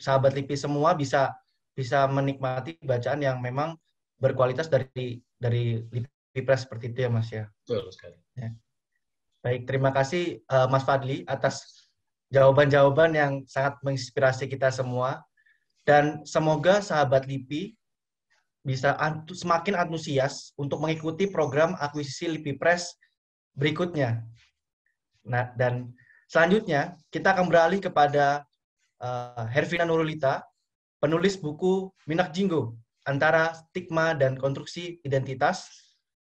sahabat 0.00 0.32
LIPI 0.32 0.56
semua 0.56 0.96
bisa 0.96 1.41
bisa 1.72 2.04
menikmati 2.08 2.76
bacaan 2.84 3.24
yang 3.24 3.40
memang 3.40 3.76
berkualitas 4.20 4.68
dari 4.68 5.18
dari 5.40 5.82
Lipres 6.32 6.64
seperti 6.64 6.92
itu 6.92 6.98
ya 7.04 7.10
Mas 7.12 7.28
ya. 7.28 7.44
Betul 7.64 7.92
sekali. 7.92 8.16
Ya. 8.36 8.52
Baik, 9.42 9.66
terima 9.66 9.90
kasih 9.90 10.38
uh, 10.48 10.70
Mas 10.70 10.86
Fadli 10.86 11.26
atas 11.26 11.90
jawaban-jawaban 12.30 13.12
yang 13.12 13.32
sangat 13.44 13.76
menginspirasi 13.84 14.46
kita 14.48 14.70
semua 14.70 15.20
dan 15.84 16.22
semoga 16.22 16.78
sahabat 16.78 17.26
LIPI 17.26 17.74
bisa 18.62 18.94
antu, 19.02 19.34
semakin 19.34 19.74
antusias 19.74 20.54
untuk 20.54 20.78
mengikuti 20.78 21.26
program 21.26 21.74
akuisisi 21.82 22.30
LIPI 22.38 22.54
Press 22.56 22.94
berikutnya. 23.58 24.22
Nah, 25.26 25.50
dan 25.58 25.90
selanjutnya 26.30 26.94
kita 27.10 27.34
akan 27.34 27.50
beralih 27.50 27.82
kepada 27.82 28.46
uh, 29.02 29.44
Hervina 29.50 29.82
Nurulita 29.82 30.46
penulis 31.02 31.34
buku 31.34 31.90
Minak 32.06 32.30
Jinggo, 32.30 32.78
antara 33.02 33.50
stigma 33.58 34.14
dan 34.14 34.38
konstruksi 34.38 35.02
identitas, 35.02 35.66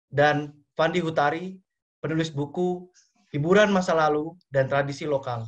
dan 0.08 0.56
Fandi 0.80 1.04
Hutari, 1.04 1.60
penulis 2.00 2.32
buku 2.32 2.88
Hiburan 3.36 3.76
Masa 3.76 3.92
Lalu 3.92 4.40
dan 4.48 4.72
Tradisi 4.72 5.04
Lokal. 5.04 5.44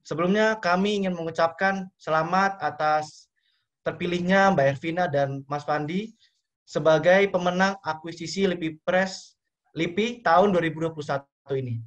Sebelumnya 0.00 0.56
kami 0.56 1.04
ingin 1.04 1.12
mengucapkan 1.12 1.92
selamat 2.00 2.56
atas 2.64 3.28
terpilihnya 3.84 4.50
Mbak 4.56 4.66
Ervina 4.66 5.04
dan 5.06 5.44
Mas 5.46 5.62
Fandi 5.62 6.16
sebagai 6.66 7.28
pemenang 7.30 7.78
akuisisi 7.84 8.48
LIPI 8.48 8.82
Press 8.82 9.36
LIPI 9.76 10.24
tahun 10.24 10.56
2021 10.56 11.22
ini. 11.60 11.84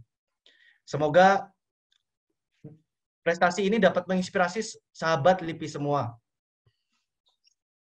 Semoga 0.86 1.50
prestasi 3.24 3.68
ini 3.68 3.78
dapat 3.78 4.08
menginspirasi 4.08 4.64
sahabat 4.92 5.44
LIPI 5.44 5.68
semua. 5.68 6.16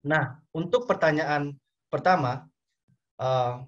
Nah, 0.07 0.39
untuk 0.55 0.87
pertanyaan 0.87 1.53
pertama, 1.91 2.47
uh, 3.19 3.61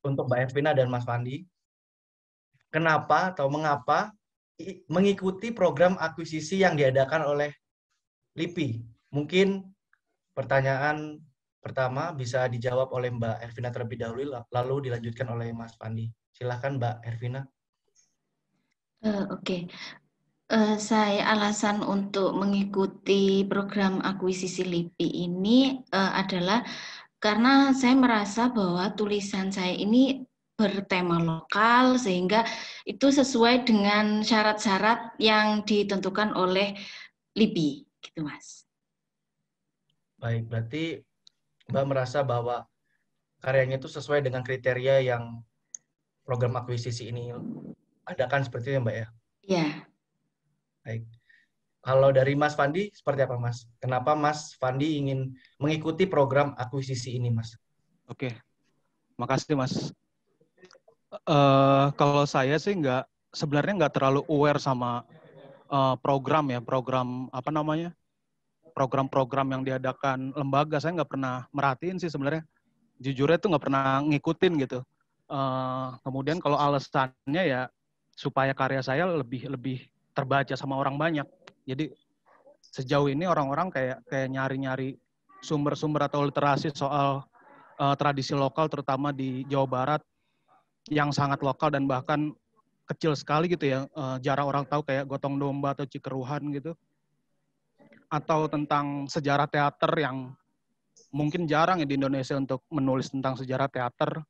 untuk 0.00 0.28
Mbak 0.28 0.40
Ervina 0.50 0.72
dan 0.72 0.88
Mas 0.88 1.04
Fandi, 1.04 1.44
kenapa 2.72 3.34
atau 3.34 3.50
mengapa 3.52 4.14
mengikuti 4.92 5.50
program 5.50 5.96
akuisisi 5.96 6.60
yang 6.60 6.76
diadakan 6.76 7.24
oleh 7.26 7.50
LIPI? 8.36 8.80
Mungkin 9.10 9.64
pertanyaan 10.32 11.18
pertama 11.60 12.16
bisa 12.16 12.48
dijawab 12.48 12.88
oleh 12.96 13.12
Mbak 13.12 13.36
Ervina 13.44 13.68
terlebih 13.68 14.00
dahulu, 14.00 14.32
lalu 14.32 14.74
dilanjutkan 14.88 15.28
oleh 15.28 15.52
Mas 15.52 15.76
Fandi. 15.76 16.08
Silahkan 16.32 16.80
Mbak 16.80 16.96
Ervina. 17.04 17.44
Uh, 19.00 19.24
Oke, 19.32 19.40
okay. 19.40 19.60
uh, 20.52 20.76
saya 20.76 21.24
alasan 21.32 21.80
untuk 21.80 22.36
mengikuti 22.36 23.48
program 23.48 24.04
akuisisi 24.04 24.60
LIPI 24.60 25.24
ini 25.24 25.80
uh, 25.88 26.20
adalah 26.20 26.60
karena 27.16 27.72
saya 27.72 27.96
merasa 27.96 28.52
bahwa 28.52 28.92
tulisan 28.92 29.48
saya 29.48 29.72
ini 29.72 30.20
bertema 30.52 31.16
lokal 31.16 31.96
sehingga 31.96 32.44
itu 32.84 33.08
sesuai 33.08 33.64
dengan 33.64 34.20
syarat-syarat 34.20 35.16
yang 35.16 35.64
ditentukan 35.64 36.36
oleh 36.36 36.76
LIPI, 37.32 37.88
gitu 38.04 38.20
Mas. 38.20 38.68
Baik, 40.20 40.44
berarti 40.44 41.00
Mbak 41.72 41.84
merasa 41.88 42.20
bahwa 42.20 42.68
karyanya 43.40 43.80
itu 43.80 43.88
sesuai 43.88 44.20
dengan 44.20 44.44
kriteria 44.44 45.00
yang 45.00 45.40
program 46.28 46.60
akuisisi 46.60 47.08
ini 47.08 47.32
adakan 48.10 48.42
seperti 48.42 48.74
itu 48.74 48.82
Mbak 48.82 48.96
ya? 48.96 49.06
Iya. 49.46 49.66
Baik. 50.82 51.02
Kalau 51.80 52.12
dari 52.12 52.36
Mas 52.36 52.52
Fandi, 52.52 52.92
seperti 52.92 53.24
apa 53.24 53.40
Mas? 53.40 53.64
Kenapa 53.80 54.12
Mas 54.12 54.52
Fandi 54.60 55.00
ingin 55.00 55.32
mengikuti 55.56 56.04
program 56.04 56.52
akuisisi 56.60 57.16
ini 57.16 57.32
Mas? 57.32 57.56
Oke, 58.04 58.36
makasih 59.16 59.56
Mas. 59.56 59.94
Uh, 61.24 61.88
kalau 61.96 62.28
saya 62.28 62.60
sih 62.60 62.76
nggak, 62.76 63.08
sebenarnya 63.32 63.86
nggak 63.86 63.94
terlalu 63.96 64.20
aware 64.28 64.60
sama 64.60 65.08
uh, 65.72 65.96
program 65.96 66.52
ya, 66.52 66.60
program 66.60 67.32
apa 67.32 67.48
namanya, 67.48 67.96
program-program 68.76 69.48
yang 69.56 69.62
diadakan 69.64 70.36
lembaga. 70.36 70.84
Saya 70.84 71.00
nggak 71.00 71.16
pernah 71.16 71.48
merhatiin 71.48 71.96
sih 71.96 72.12
sebenarnya. 72.12 72.44
Jujurnya 73.00 73.40
tuh 73.40 73.56
nggak 73.56 73.64
pernah 73.64 74.04
ngikutin 74.04 74.52
gitu. 74.68 74.84
Uh, 75.30 75.96
kemudian 76.04 76.42
kalau 76.42 76.60
alasannya 76.60 77.42
ya 77.46 77.62
supaya 78.20 78.52
karya 78.52 78.84
saya 78.84 79.08
lebih 79.08 79.48
lebih 79.48 79.88
terbaca 80.12 80.52
sama 80.52 80.76
orang 80.76 81.00
banyak. 81.00 81.24
Jadi 81.64 81.88
sejauh 82.60 83.08
ini 83.08 83.24
orang-orang 83.24 83.72
kayak 83.72 84.04
kayak 84.12 84.28
nyari-nyari 84.28 85.00
sumber-sumber 85.40 86.04
atau 86.04 86.28
literasi 86.28 86.68
soal 86.76 87.24
uh, 87.80 87.94
tradisi 87.96 88.36
lokal 88.36 88.68
terutama 88.68 89.08
di 89.08 89.48
Jawa 89.48 89.64
Barat 89.64 90.02
yang 90.92 91.16
sangat 91.16 91.40
lokal 91.40 91.72
dan 91.72 91.88
bahkan 91.88 92.36
kecil 92.84 93.16
sekali 93.16 93.48
gitu 93.48 93.72
ya 93.72 93.88
uh, 93.96 94.20
jarang 94.20 94.52
orang 94.52 94.68
tahu 94.68 94.84
kayak 94.84 95.08
gotong 95.08 95.40
domba 95.40 95.72
atau 95.72 95.88
cikeruhan 95.88 96.52
gitu. 96.52 96.76
Atau 98.12 98.52
tentang 98.52 99.08
sejarah 99.08 99.48
teater 99.48 99.96
yang 99.96 100.36
mungkin 101.08 101.48
jarang 101.48 101.80
ya 101.80 101.88
di 101.88 101.96
Indonesia 101.96 102.36
untuk 102.36 102.68
menulis 102.68 103.08
tentang 103.08 103.40
sejarah 103.40 103.72
teater. 103.72 104.20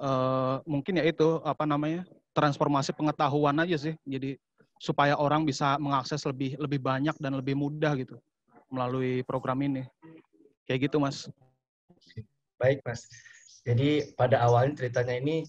Uh, 0.00 0.64
mungkin 0.64 0.96
ya 0.96 1.04
itu 1.04 1.44
apa 1.44 1.68
namanya 1.68 2.08
transformasi 2.30 2.94
pengetahuan 2.94 3.58
aja 3.62 3.76
sih 3.76 3.94
jadi 4.06 4.38
supaya 4.80 5.18
orang 5.20 5.44
bisa 5.44 5.76
mengakses 5.76 6.24
lebih 6.24 6.56
lebih 6.56 6.80
banyak 6.80 7.12
dan 7.20 7.36
lebih 7.36 7.52
mudah 7.52 7.92
gitu 8.00 8.16
melalui 8.72 9.20
program 9.26 9.60
ini. 9.60 9.84
Kayak 10.64 10.88
gitu, 10.88 10.96
Mas. 11.02 11.26
Baik, 12.56 12.80
Mas. 12.86 13.04
Jadi 13.66 14.14
pada 14.16 14.40
awalnya 14.40 14.80
ceritanya 14.80 15.20
ini 15.20 15.44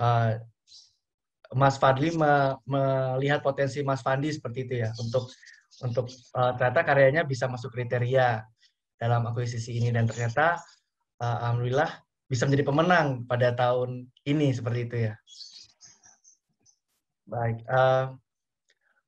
uh, 0.00 0.40
Mas 1.52 1.76
Fadli 1.76 2.16
me 2.16 2.56
melihat 2.64 3.44
potensi 3.44 3.84
Mas 3.84 4.00
Fandi 4.00 4.32
seperti 4.32 4.64
itu 4.64 4.74
ya 4.80 4.90
untuk 4.96 5.28
untuk 5.84 6.08
uh, 6.32 6.56
ternyata 6.56 6.80
karyanya 6.80 7.22
bisa 7.28 7.44
masuk 7.44 7.76
kriteria 7.76 8.40
dalam 8.96 9.28
akuisisi 9.28 9.76
ini 9.76 9.92
dan 9.92 10.08
ternyata 10.08 10.56
uh, 11.20 11.36
alhamdulillah 11.44 11.92
bisa 12.24 12.48
menjadi 12.48 12.64
pemenang 12.64 13.28
pada 13.28 13.52
tahun 13.52 14.08
ini 14.24 14.56
seperti 14.56 14.80
itu 14.88 14.96
ya. 15.12 15.14
Baik, 17.26 17.66
uh, 17.66 18.14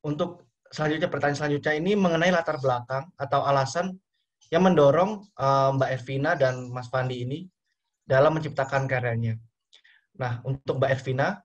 untuk 0.02 0.50
selanjutnya 0.74 1.06
pertanyaan 1.06 1.38
selanjutnya 1.38 1.72
ini 1.78 1.94
mengenai 1.94 2.34
latar 2.34 2.58
belakang 2.58 3.06
atau 3.14 3.46
alasan 3.46 3.94
yang 4.50 4.66
mendorong 4.66 5.22
uh, 5.38 5.70
Mbak 5.78 5.90
Ervina 5.94 6.34
dan 6.34 6.66
Mas 6.74 6.90
Fandi 6.90 7.22
ini 7.22 7.46
dalam 8.02 8.34
menciptakan 8.34 8.90
karyanya. 8.90 9.38
Nah, 10.18 10.42
untuk 10.42 10.82
Mbak 10.82 10.90
Ervina, 10.98 11.38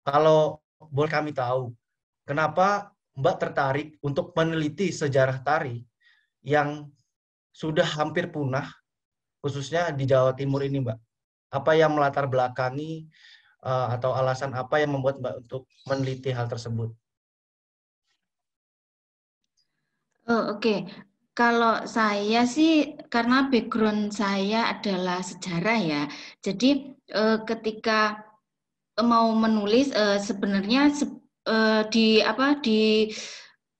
kalau 0.00 0.64
boleh 0.80 1.12
kami 1.12 1.36
tahu, 1.36 1.76
kenapa 2.24 2.96
Mbak 3.20 3.36
tertarik 3.36 3.88
untuk 4.00 4.32
meneliti 4.32 4.96
sejarah 4.96 5.44
tari 5.44 5.84
yang 6.40 6.88
sudah 7.52 7.84
hampir 7.84 8.32
punah, 8.32 8.66
khususnya 9.44 9.92
di 9.92 10.08
Jawa 10.08 10.32
Timur 10.32 10.64
ini, 10.64 10.80
Mbak? 10.80 10.98
Apa 11.52 11.76
yang 11.76 11.94
melatar 11.94 12.26
belakangi 12.26 13.06
uh, 13.64 13.86
atau 13.96 14.12
alasan 14.12 14.52
apa 14.52 14.78
yang 14.78 14.92
membuat 14.94 15.18
Mbak 15.18 15.34
untuk 15.48 15.62
meneliti 15.88 16.30
hal 16.30 16.46
tersebut? 16.46 16.92
Oh, 20.24 20.56
oke. 20.56 20.88
Kalau 21.34 21.84
saya 21.84 22.46
sih 22.46 22.96
karena 23.12 23.50
background 23.50 24.14
saya 24.14 24.72
adalah 24.72 25.20
sejarah 25.20 25.78
ya. 25.82 26.02
Jadi 26.40 26.94
eh, 27.10 27.38
ketika 27.44 28.22
mau 29.02 29.34
menulis 29.34 29.90
eh, 29.92 30.16
sebenarnya 30.22 30.94
eh, 31.44 31.82
di 31.92 32.22
apa 32.22 32.56
di 32.62 33.10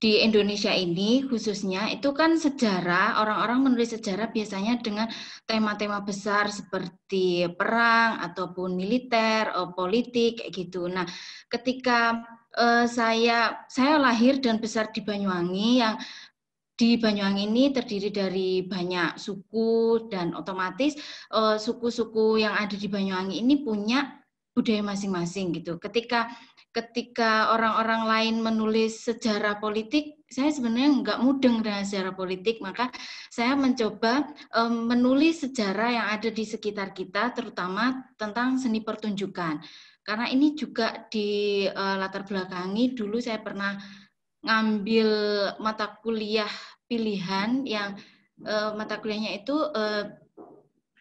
di 0.04 0.20
Indonesia 0.20 0.68
ini 0.68 1.24
khususnya 1.24 1.88
itu 1.88 2.12
kan 2.12 2.36
sejarah 2.36 3.24
orang-orang 3.24 3.64
menulis 3.64 3.96
sejarah 3.96 4.28
biasanya 4.28 4.76
dengan 4.84 5.08
tema-tema 5.48 6.04
besar 6.04 6.52
seperti 6.52 7.48
perang 7.56 8.20
ataupun 8.20 8.76
militer, 8.76 9.48
politik 9.72 10.44
kayak 10.44 10.52
gitu. 10.52 10.92
Nah, 10.92 11.08
ketika 11.48 12.20
saya 12.84 13.64
saya 13.72 13.96
lahir 13.96 14.44
dan 14.44 14.60
besar 14.60 14.92
di 14.92 15.00
Banyuwangi 15.00 15.80
yang 15.80 15.96
di 16.76 17.00
Banyuwangi 17.00 17.48
ini 17.48 17.64
terdiri 17.72 18.12
dari 18.12 18.50
banyak 18.60 19.16
suku 19.16 20.04
dan 20.12 20.36
otomatis 20.36 21.00
eh, 21.32 21.56
suku-suku 21.56 22.44
yang 22.44 22.52
ada 22.52 22.76
di 22.76 22.92
Banyuwangi 22.92 23.40
ini 23.40 23.64
punya 23.64 24.20
budaya 24.54 24.86
masing-masing 24.86 25.50
gitu. 25.58 25.82
Ketika 25.82 26.30
ketika 26.74 27.54
orang-orang 27.54 28.02
lain 28.10 28.36
menulis 28.42 29.06
sejarah 29.06 29.62
politik, 29.62 30.26
saya 30.26 30.50
sebenarnya 30.50 30.90
nggak 31.06 31.18
mudeng 31.22 31.62
dengan 31.62 31.86
sejarah 31.86 32.10
politik, 32.18 32.58
maka 32.58 32.90
saya 33.30 33.54
mencoba 33.54 34.26
um, 34.50 34.90
menulis 34.90 35.46
sejarah 35.46 35.88
yang 35.94 36.06
ada 36.10 36.34
di 36.34 36.42
sekitar 36.42 36.90
kita, 36.90 37.30
terutama 37.30 38.02
tentang 38.18 38.58
seni 38.58 38.82
pertunjukan. 38.82 39.62
Karena 40.02 40.26
ini 40.28 40.58
juga 40.58 41.06
di 41.06 41.62
uh, 41.64 41.96
latar 41.96 42.26
belakangi 42.26 42.92
dulu 42.92 43.22
saya 43.22 43.38
pernah 43.38 43.78
ngambil 44.44 45.08
mata 45.62 45.96
kuliah 46.02 46.50
pilihan 46.84 47.64
yang 47.64 47.96
uh, 48.44 48.76
mata 48.76 49.00
kuliahnya 49.00 49.40
itu 49.40 49.56
uh, 49.56 50.04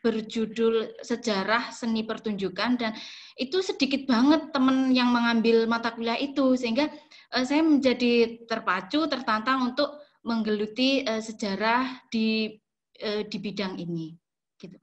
berjudul 0.03 0.99
sejarah 0.99 1.71
seni 1.71 2.03
pertunjukan 2.03 2.71
dan 2.75 2.91
itu 3.37 3.65
sedikit 3.65 4.05
banget 4.05 4.53
teman 4.53 4.93
yang 4.93 5.09
mengambil 5.09 5.65
mata 5.65 5.93
kuliah 5.93 6.17
itu 6.17 6.53
sehingga 6.53 6.89
uh, 7.33 7.43
saya 7.45 7.65
menjadi 7.65 8.45
terpacu 8.45 9.09
tertantang 9.09 9.73
untuk 9.73 9.97
menggeluti 10.21 11.01
uh, 11.03 11.19
sejarah 11.19 12.05
di 12.13 12.53
uh, 13.01 13.25
di 13.25 13.37
bidang 13.41 13.81
ini 13.81 14.13
gitu. 14.61 14.77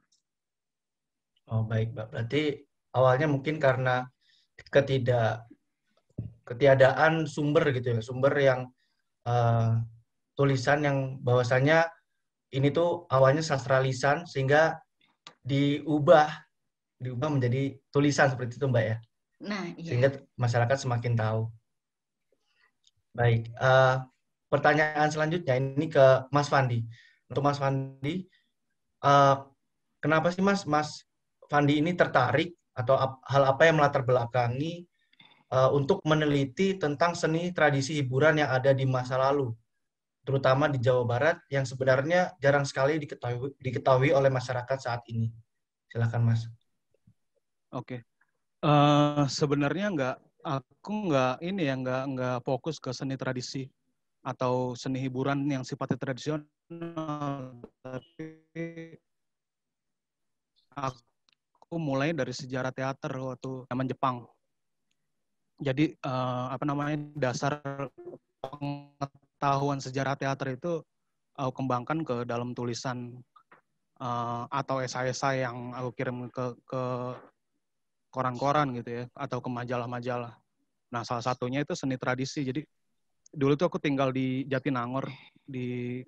Oh 1.50 1.62
baik 1.62 1.94
Mbak, 1.94 2.06
berarti 2.10 2.42
awalnya 2.94 3.26
mungkin 3.30 3.62
karena 3.62 4.06
ketidak 4.70 5.46
ketiadaan 6.44 7.30
sumber 7.30 7.70
gitu 7.70 7.94
ya, 7.94 8.00
sumber 8.02 8.34
yang 8.34 8.66
uh, 9.26 9.78
tulisan 10.34 10.82
yang 10.82 10.98
bahwasanya 11.22 11.86
ini 12.50 12.74
tuh 12.74 13.06
awalnya 13.14 13.46
sastra 13.46 13.78
lisan 13.78 14.26
sehingga 14.26 14.74
diubah 15.46 16.49
diubah 17.00 17.32
menjadi 17.32 17.80
tulisan 17.88 18.28
seperti 18.28 18.60
itu 18.60 18.68
Mbak 18.68 18.84
ya. 18.84 18.96
Nah, 19.40 19.64
iya. 19.74 19.88
Sehingga 19.88 20.20
masyarakat 20.36 20.76
semakin 20.84 21.16
tahu. 21.16 21.48
Baik, 23.16 23.50
uh, 23.58 24.04
pertanyaan 24.52 25.08
selanjutnya 25.08 25.56
ini 25.56 25.88
ke 25.88 26.28
Mas 26.30 26.46
Fandi. 26.52 26.84
Untuk 27.26 27.42
Mas 27.42 27.58
Fandi, 27.58 28.28
uh, 29.02 29.48
kenapa 29.98 30.28
sih 30.30 30.44
Mas 30.44 30.68
Mas 30.68 31.02
Fandi 31.48 31.80
ini 31.80 31.96
tertarik 31.96 32.54
atau 32.76 32.94
ap, 32.94 33.18
hal 33.26 33.48
apa 33.48 33.66
yang 33.66 33.80
melatar 33.80 34.06
belakangi 34.06 34.86
uh, 35.50 35.72
untuk 35.74 36.04
meneliti 36.06 36.78
tentang 36.78 37.16
seni 37.18 37.50
tradisi 37.50 37.98
hiburan 37.98 38.38
yang 38.44 38.50
ada 38.52 38.70
di 38.70 38.86
masa 38.86 39.18
lalu, 39.18 39.50
terutama 40.22 40.70
di 40.70 40.78
Jawa 40.78 41.02
Barat 41.02 41.36
yang 41.50 41.66
sebenarnya 41.66 42.36
jarang 42.38 42.62
sekali 42.62 43.00
diketahui, 43.02 43.56
diketahui 43.58 44.10
oleh 44.14 44.30
masyarakat 44.30 44.78
saat 44.78 45.02
ini. 45.10 45.32
Silakan 45.90 46.22
Mas. 46.22 46.46
Oke, 47.70 48.02
okay. 48.02 48.66
uh, 48.66 49.30
sebenarnya 49.30 49.86
nggak 49.94 50.16
aku 50.42 50.90
nggak 51.06 51.34
ini 51.44 51.68
ya 51.68 51.74
nggak 51.76 52.02
nggak 52.16 52.36
fokus 52.42 52.80
ke 52.80 52.90
seni 52.90 53.14
tradisi 53.14 53.68
atau 54.20 54.76
seni 54.76 55.00
hiburan 55.00 55.48
yang 55.48 55.64
sifatnya 55.64 55.96
tradisional 55.96 57.56
tapi 57.80 58.28
aku 60.76 61.74
mulai 61.80 62.12
dari 62.12 62.34
sejarah 62.36 62.72
teater 62.72 63.12
waktu 63.16 63.64
zaman 63.68 63.88
Jepang 63.88 64.16
jadi 65.60 65.92
uh, 66.04 66.52
apa 66.52 66.64
namanya 66.68 67.00
dasar 67.16 67.60
pengetahuan 68.40 69.80
sejarah 69.80 70.16
teater 70.16 70.56
itu 70.56 70.84
aku 71.36 71.50
kembangkan 71.64 72.04
ke 72.04 72.28
dalam 72.28 72.52
tulisan 72.52 73.16
uh, 74.00 74.44
atau 74.52 74.84
esai-esai 74.84 75.44
yang 75.44 75.72
aku 75.72 75.96
kirim 75.96 76.28
ke 76.28 76.56
ke 76.68 76.82
koran-koran 78.10 78.74
gitu 78.74 78.90
ya 78.90 79.04
atau 79.14 79.38
ke 79.38 79.48
majalah-majalah. 79.48 80.34
Nah 80.90 81.02
salah 81.06 81.22
satunya 81.22 81.62
itu 81.62 81.72
seni 81.78 81.94
tradisi. 81.96 82.42
Jadi 82.42 82.66
dulu 83.30 83.54
tuh 83.54 83.70
aku 83.70 83.78
tinggal 83.78 84.10
di 84.10 84.44
Jatinangor 84.50 85.06
di 85.46 86.02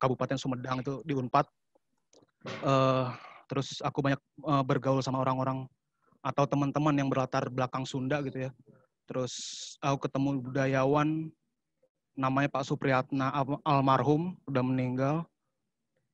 Kabupaten 0.00 0.40
Sumedang 0.40 0.80
itu 0.80 1.04
di 1.04 1.14
Unpad. 1.14 1.46
Uh, 2.64 3.12
terus 3.46 3.78
aku 3.84 4.02
banyak 4.02 4.18
uh, 4.42 4.64
bergaul 4.66 4.98
sama 4.98 5.22
orang-orang 5.22 5.68
atau 6.24 6.42
teman-teman 6.48 6.96
yang 6.96 7.06
berlatar 7.06 7.46
belakang 7.52 7.86
Sunda 7.86 8.18
gitu 8.24 8.48
ya. 8.48 8.50
Terus 9.06 9.34
aku 9.78 10.08
ketemu 10.08 10.42
budayawan 10.42 11.30
namanya 12.16 12.48
Pak 12.48 12.64
Supriyatna 12.66 13.30
almarhum 13.62 14.34
udah 14.48 14.62
meninggal. 14.64 15.16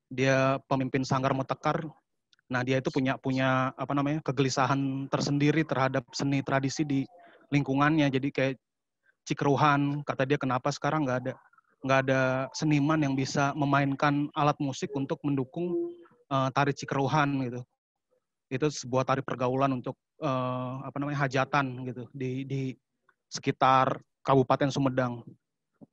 Dia 0.08 0.56
pemimpin 0.66 1.04
Sanggar 1.04 1.36
Motekar 1.36 1.84
Nah, 2.48 2.64
dia 2.64 2.80
itu 2.80 2.88
punya 2.88 3.20
punya 3.20 3.76
apa 3.76 3.92
namanya? 3.92 4.24
kegelisahan 4.24 5.06
tersendiri 5.12 5.68
terhadap 5.68 6.04
seni 6.16 6.40
tradisi 6.40 6.82
di 6.84 7.04
lingkungannya. 7.52 8.08
Jadi 8.08 8.28
kayak 8.32 8.54
Cikruhan, 9.28 10.00
kata 10.08 10.24
dia 10.24 10.40
kenapa 10.40 10.72
sekarang 10.72 11.04
nggak 11.04 11.18
ada 11.20 11.34
nggak 11.84 11.98
ada 12.08 12.48
seniman 12.56 12.96
yang 13.04 13.12
bisa 13.12 13.52
memainkan 13.52 14.32
alat 14.32 14.56
musik 14.56 14.88
untuk 14.96 15.20
mendukung 15.20 15.92
uh, 16.32 16.48
tari 16.56 16.72
Cikruhan 16.72 17.36
gitu. 17.44 17.60
Itu 18.48 18.72
sebuah 18.72 19.04
tari 19.04 19.20
pergaulan 19.20 19.76
untuk 19.76 20.00
uh, 20.24 20.80
apa 20.88 20.96
namanya? 20.96 21.28
hajatan 21.28 21.84
gitu 21.84 22.08
di 22.16 22.48
di 22.48 22.62
sekitar 23.28 24.00
Kabupaten 24.24 24.72
Sumedang. 24.72 25.20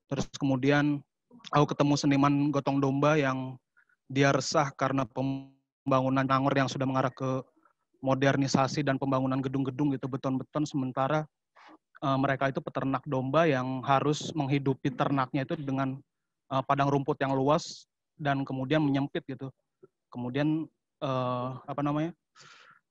Terus 0.08 0.32
kemudian 0.40 1.04
aku 1.52 1.76
ketemu 1.76 1.94
seniman 2.00 2.34
gotong 2.56 2.80
domba 2.80 3.20
yang 3.20 3.60
dia 4.08 4.32
resah 4.32 4.72
karena 4.72 5.04
pem 5.04 5.55
pembangunan 5.86 6.26
Nangor 6.26 6.58
yang 6.58 6.68
sudah 6.68 6.90
mengarah 6.90 7.14
ke 7.14 7.46
modernisasi 8.02 8.82
dan 8.82 8.98
pembangunan 8.98 9.38
gedung-gedung 9.40 9.94
gitu 9.94 10.10
beton-beton 10.10 10.66
sementara 10.66 11.30
uh, 12.02 12.18
mereka 12.20 12.50
itu 12.50 12.60
peternak 12.60 13.06
domba 13.06 13.48
yang 13.48 13.86
harus 13.86 14.34
menghidupi 14.36 14.92
ternaknya 14.92 15.46
itu 15.48 15.56
dengan 15.56 15.96
uh, 16.50 16.62
padang 16.66 16.92
rumput 16.92 17.22
yang 17.22 17.38
luas 17.38 17.86
dan 18.20 18.44
kemudian 18.44 18.84
menyempit 18.84 19.24
gitu. 19.28 19.52
Kemudian 20.12 20.68
uh, 21.04 21.60
apa 21.68 21.82
namanya? 21.86 22.12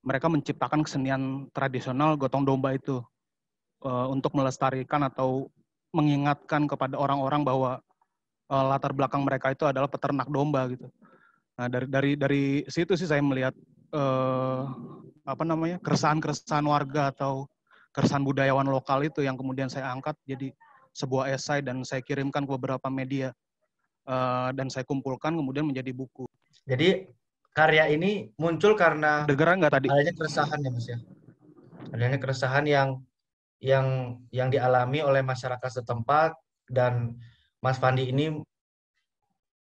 Mereka 0.05 0.29
menciptakan 0.29 0.85
kesenian 0.85 1.49
tradisional 1.57 2.21
gotong 2.21 2.45
domba 2.45 2.77
itu 2.77 3.01
uh, 3.81 4.07
untuk 4.13 4.37
melestarikan 4.37 5.01
atau 5.09 5.49
mengingatkan 5.97 6.69
kepada 6.69 7.01
orang-orang 7.01 7.41
bahwa 7.41 7.71
uh, 8.53 8.65
latar 8.69 8.93
belakang 8.93 9.25
mereka 9.25 9.57
itu 9.57 9.65
adalah 9.65 9.89
peternak 9.89 10.29
domba 10.29 10.69
gitu. 10.69 10.93
Nah 11.55 11.67
dari 11.71 11.87
dari 11.87 12.13
dari 12.19 12.45
situ 12.67 12.99
sih 12.99 13.07
saya 13.07 13.23
melihat 13.23 13.55
uh, 13.95 14.67
apa 15.23 15.43
namanya 15.47 15.79
keresahan-keresahan 15.81 16.67
warga 16.67 17.15
atau 17.15 17.47
keresahan 17.95 18.27
budayawan 18.27 18.67
lokal 18.67 19.07
itu 19.07 19.23
yang 19.23 19.39
kemudian 19.39 19.71
saya 19.71 19.95
angkat 19.95 20.19
jadi 20.27 20.51
sebuah 20.95 21.31
esai 21.31 21.63
dan 21.63 21.87
saya 21.87 22.03
kirimkan 22.03 22.43
ke 22.47 22.51
beberapa 22.55 22.87
media 22.91 23.31
uh, 24.07 24.51
dan 24.51 24.67
saya 24.67 24.83
kumpulkan 24.83 25.35
kemudian 25.35 25.67
menjadi 25.67 25.95
buku. 25.95 26.27
Jadi 26.67 27.07
karya 27.55 27.87
ini 27.91 28.35
muncul 28.35 28.75
karena 28.75 29.27
Dengeran 29.27 29.63
nggak 29.63 29.75
tadi? 29.79 29.87
Adanya 29.91 30.15
keresahan 30.15 30.59
ya 30.59 30.71
mas 30.71 30.87
ya. 30.91 30.99
Adanya 31.95 32.19
keresahan 32.19 32.65
yang 32.67 32.89
yang 33.63 33.87
yang 34.35 34.49
dialami 34.51 35.01
oleh 35.01 35.23
masyarakat 35.23 35.71
setempat 35.81 36.37
dan 36.69 37.17
Mas 37.65 37.81
Fandi 37.81 38.13
ini 38.13 38.45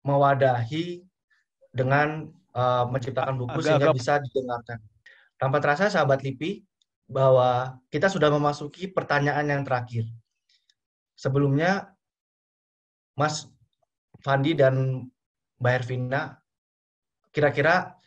mewadahi 0.04 1.07
dengan 1.72 2.28
uh, 2.56 2.84
menciptakan 2.88 3.36
buku 3.36 3.58
agak, 3.58 3.64
sehingga 3.64 3.88
agak. 3.92 3.96
bisa 3.96 4.12
didengarkan. 4.24 4.78
Tanpa 5.38 5.58
terasa 5.62 5.92
sahabat 5.92 6.24
LIPI 6.24 6.64
bahwa 7.08 7.78
kita 7.88 8.10
sudah 8.12 8.28
memasuki 8.28 8.90
pertanyaan 8.90 9.46
yang 9.48 9.62
terakhir. 9.64 10.04
Sebelumnya 11.16 11.94
Mas 13.16 13.48
Fandi 14.22 14.54
dan 14.54 15.06
Mbak 15.58 15.72
Hervina, 15.72 16.38
kira-kira 17.32 17.98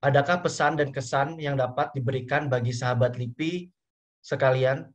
adakah 0.00 0.40
pesan 0.44 0.78
dan 0.78 0.94
kesan 0.94 1.36
yang 1.42 1.58
dapat 1.58 1.90
diberikan 1.92 2.46
bagi 2.46 2.70
sahabat 2.70 3.18
LIPI 3.18 3.68
sekalian 4.22 4.86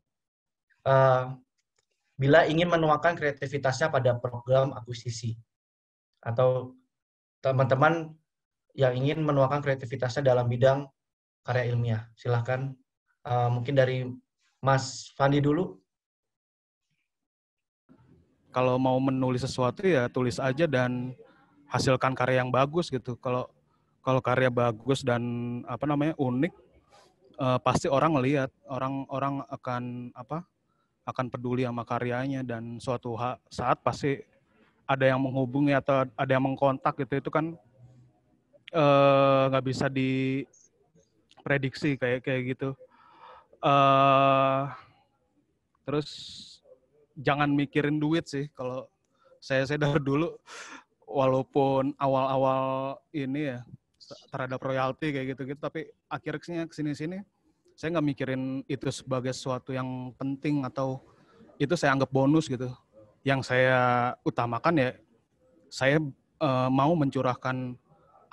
uh, 0.88 1.36
bila 2.16 2.46
ingin 2.48 2.70
menuangkan 2.70 3.18
kreativitasnya 3.18 3.90
pada 3.90 4.16
program 4.22 4.72
akuisisi 4.78 5.36
atau 6.24 6.78
teman-teman 7.44 8.16
yang 8.74 8.96
ingin 8.96 9.22
menuangkan 9.22 9.60
kreativitasnya 9.60 10.24
dalam 10.24 10.48
bidang 10.48 10.88
karya 11.44 11.76
ilmiah. 11.76 12.02
Silahkan 12.16 12.72
uh, 13.28 13.52
mungkin 13.52 13.76
dari 13.76 14.08
Mas 14.64 15.12
Fandi 15.20 15.44
dulu. 15.44 15.76
Kalau 18.56 18.80
mau 18.80 18.96
menulis 19.02 19.44
sesuatu 19.44 19.84
ya 19.84 20.08
tulis 20.08 20.40
aja 20.40 20.64
dan 20.70 21.12
hasilkan 21.68 22.16
karya 22.16 22.40
yang 22.42 22.54
bagus 22.54 22.88
gitu. 22.88 23.20
Kalau 23.20 23.52
kalau 24.00 24.24
karya 24.24 24.48
bagus 24.48 25.04
dan 25.04 25.22
apa 25.68 25.84
namanya 25.84 26.16
unik, 26.16 26.54
uh, 27.44 27.60
pasti 27.60 27.88
orang 27.92 28.16
melihat, 28.16 28.50
orang-orang 28.72 29.44
akan 29.52 30.16
apa? 30.16 30.48
akan 31.04 31.28
peduli 31.28 31.68
sama 31.68 31.84
karyanya 31.84 32.48
dan 32.48 32.80
suatu 32.80 33.20
saat 33.52 33.84
pasti 33.84 34.24
ada 34.84 35.06
yang 35.08 35.22
menghubungi 35.22 35.74
atau 35.76 36.06
ada 36.06 36.32
yang 36.32 36.44
mengkontak 36.44 36.96
gitu 37.00 37.16
itu 37.24 37.30
kan 37.32 37.56
eh, 38.74 39.44
nggak 39.52 39.64
uh, 39.64 39.68
bisa 39.68 39.88
diprediksi 39.92 41.96
kayak 41.96 42.24
kayak 42.26 42.42
gitu. 42.56 42.70
Uh, 43.64 44.68
terus 45.88 46.08
jangan 47.16 47.48
mikirin 47.48 47.96
duit 47.96 48.28
sih 48.28 48.52
kalau 48.52 48.92
saya 49.40 49.64
saya 49.68 49.88
dari 49.88 50.04
dulu 50.04 50.36
walaupun 51.08 51.96
awal-awal 52.00 52.96
ini 53.16 53.56
ya 53.56 53.60
terhadap 54.32 54.60
royalti 54.60 55.16
kayak 55.16 55.36
gitu-gitu 55.36 55.62
tapi 55.62 55.88
akhirnya 56.12 56.68
ke 56.68 56.76
sini-sini 56.76 57.24
saya 57.74 57.98
nggak 57.98 58.08
mikirin 58.08 58.44
itu 58.68 58.92
sebagai 58.92 59.32
sesuatu 59.32 59.72
yang 59.72 60.12
penting 60.18 60.68
atau 60.68 61.00
itu 61.58 61.74
saya 61.78 61.96
anggap 61.96 62.12
bonus 62.12 62.50
gitu 62.50 62.70
yang 63.24 63.40
saya 63.40 64.14
utamakan 64.28 64.76
ya 64.80 64.90
saya 65.72 65.98
uh, 66.44 66.70
mau 66.70 66.92
mencurahkan 66.94 67.80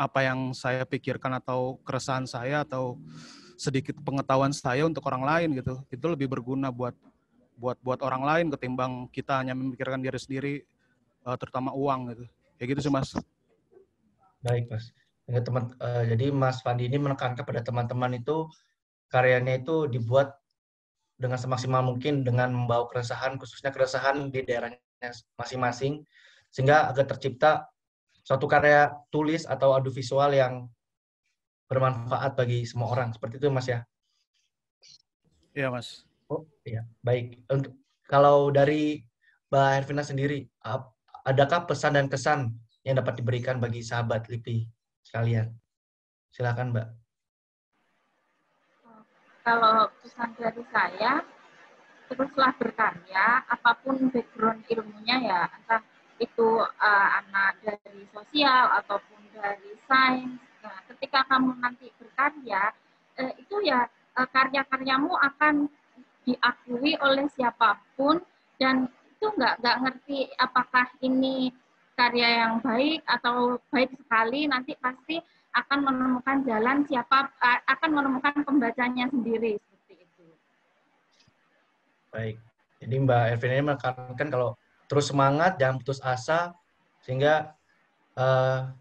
apa 0.01 0.21
yang 0.25 0.51
saya 0.51 0.83
pikirkan 0.83 1.39
atau 1.39 1.79
keresahan 1.87 2.27
saya 2.27 2.67
atau 2.67 2.99
sedikit 3.61 3.97
pengetahuan 4.01 4.51
saya 4.51 4.89
untuk 4.89 5.05
orang 5.07 5.23
lain 5.25 5.49
gitu. 5.61 5.81
Itu 5.93 6.07
lebih 6.09 6.33
berguna 6.33 6.73
buat 6.73 6.97
buat 7.61 7.77
buat 7.85 8.01
orang 8.01 8.25
lain 8.25 8.47
ketimbang 8.49 9.13
kita 9.13 9.45
hanya 9.45 9.53
memikirkan 9.53 10.01
diri 10.01 10.17
sendiri 10.17 10.55
uh, 11.29 11.37
terutama 11.37 11.77
uang 11.77 12.17
gitu. 12.17 12.25
Kayak 12.57 12.69
gitu 12.77 12.81
sih 12.89 12.93
mas. 12.93 13.13
Baik 14.41 14.73
mas. 14.73 14.89
Teman 15.31 15.71
uh, 15.79 16.03
jadi 16.09 16.33
mas 16.33 16.65
Fandi 16.65 16.89
ini 16.89 16.97
menekankan 16.97 17.45
kepada 17.45 17.61
teman-teman 17.63 18.17
itu 18.17 18.49
karyanya 19.13 19.61
itu 19.61 19.87
dibuat 19.87 20.40
dengan 21.21 21.37
semaksimal 21.37 21.85
mungkin 21.85 22.25
dengan 22.25 22.49
membawa 22.49 22.89
keresahan, 22.89 23.37
khususnya 23.37 23.69
keresahan 23.69 24.33
di 24.33 24.41
daerahnya 24.41 24.81
masing-masing, 25.37 26.01
sehingga 26.49 26.89
agar 26.89 27.05
tercipta 27.05 27.69
suatu 28.25 28.49
karya 28.49 28.89
tulis 29.13 29.45
atau 29.45 29.77
audiovisual 29.77 30.33
yang 30.33 30.65
bermanfaat 31.69 32.35
bagi 32.35 32.65
semua 32.65 32.91
orang. 32.91 33.13
Seperti 33.13 33.37
itu, 33.37 33.53
Mas 33.53 33.69
ya? 33.69 33.85
Iya, 35.53 35.69
Mas. 35.69 36.09
Oh, 36.33 36.49
iya. 36.65 36.89
Baik. 37.05 37.45
Untuk 37.53 37.77
kalau 38.09 38.51
dari 38.51 39.05
Mbak 39.53 39.69
Hervina 39.77 40.03
sendiri, 40.03 40.49
adakah 41.29 41.69
pesan 41.69 42.01
dan 42.01 42.07
kesan 42.09 42.55
yang 42.83 42.97
dapat 42.97 43.21
diberikan 43.21 43.61
bagi 43.61 43.85
sahabat 43.85 44.27
LIPI 44.27 44.67
sekalian? 45.05 45.53
Silakan, 46.33 46.73
Mbak. 46.73 46.89
Kalau 49.51 49.91
pesan 49.99 50.31
dari 50.39 50.63
saya, 50.71 51.27
teruslah 52.07 52.55
berkarya, 52.55 53.43
apa 53.51 53.83
pun 53.83 53.99
background 54.15 54.63
ilmunya 54.71 55.27
ya, 55.27 55.41
entah 55.51 55.83
itu 56.23 56.63
uh, 56.63 57.09
anak 57.19 57.59
dari 57.59 58.07
sosial 58.15 58.79
ataupun 58.79 59.19
dari 59.35 59.75
sains. 59.91 60.39
Nah, 60.63 60.79
ketika 60.87 61.27
kamu 61.27 61.59
nanti 61.59 61.91
berkarya, 61.99 62.71
uh, 63.19 63.33
itu 63.43 63.59
ya 63.67 63.91
uh, 64.15 64.29
karya-karyamu 64.31 65.19
akan 65.19 65.67
diakui 66.23 66.95
oleh 67.03 67.27
siapa 67.35 67.75
pun 67.99 68.23
dan 68.63 68.87
itu 69.19 69.35
nggak 69.35 69.67
nggak 69.67 69.79
ngerti 69.83 70.31
apakah 70.39 70.87
ini 71.03 71.51
karya 71.99 72.47
yang 72.47 72.63
baik 72.63 73.03
atau 73.03 73.59
baik 73.75 73.99
sekali 73.99 74.47
nanti 74.47 74.79
pasti 74.79 75.19
akan 75.51 75.79
menemukan 75.83 76.47
jalan 76.47 76.87
siapa 76.87 77.31
akan 77.67 77.91
menemukan 77.91 78.47
pembacanya 78.47 79.11
sendiri 79.11 79.59
seperti 79.59 79.95
itu. 80.07 80.25
Baik. 82.15 82.37
Jadi 82.81 82.95
Mbak 82.97 83.25
Ervin 83.37 83.53
ini 83.53 83.65
menekankan 83.69 84.29
kalau 84.33 84.57
terus 84.89 85.13
semangat, 85.13 85.61
jangan 85.61 85.79
putus 85.83 86.01
asa, 86.01 86.57
sehingga 87.05 87.53
uh, 88.17 88.73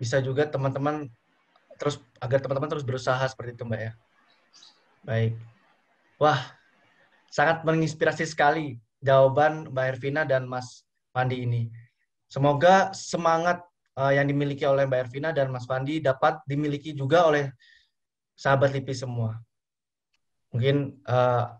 bisa 0.00 0.22
juga 0.24 0.48
teman-teman 0.48 1.12
terus 1.78 2.00
agar 2.18 2.42
teman-teman 2.42 2.70
terus 2.72 2.86
berusaha 2.86 3.20
seperti 3.28 3.54
itu 3.54 3.62
Mbak 3.68 3.80
ya. 3.82 3.92
Baik. 5.04 5.32
Wah, 6.18 6.40
sangat 7.30 7.62
menginspirasi 7.62 8.26
sekali 8.26 8.80
jawaban 9.04 9.70
Mbak 9.70 9.86
Ervina 9.94 10.22
dan 10.24 10.48
Mas 10.48 10.82
Pandi 11.12 11.44
ini. 11.44 11.70
Semoga 12.26 12.90
semangat 12.96 13.67
uh, 13.98 14.12
yang 14.14 14.30
dimiliki 14.30 14.62
oleh 14.62 14.86
Mbak 14.86 15.00
Ervina 15.10 15.34
dan 15.34 15.50
Mas 15.50 15.66
Pandi 15.66 15.98
dapat 15.98 16.38
dimiliki 16.46 16.94
juga 16.94 17.26
oleh 17.26 17.50
sahabat 18.38 18.70
LIPI 18.70 18.94
semua. 18.94 19.34
Mungkin 20.54 21.02
uh, 21.02 21.58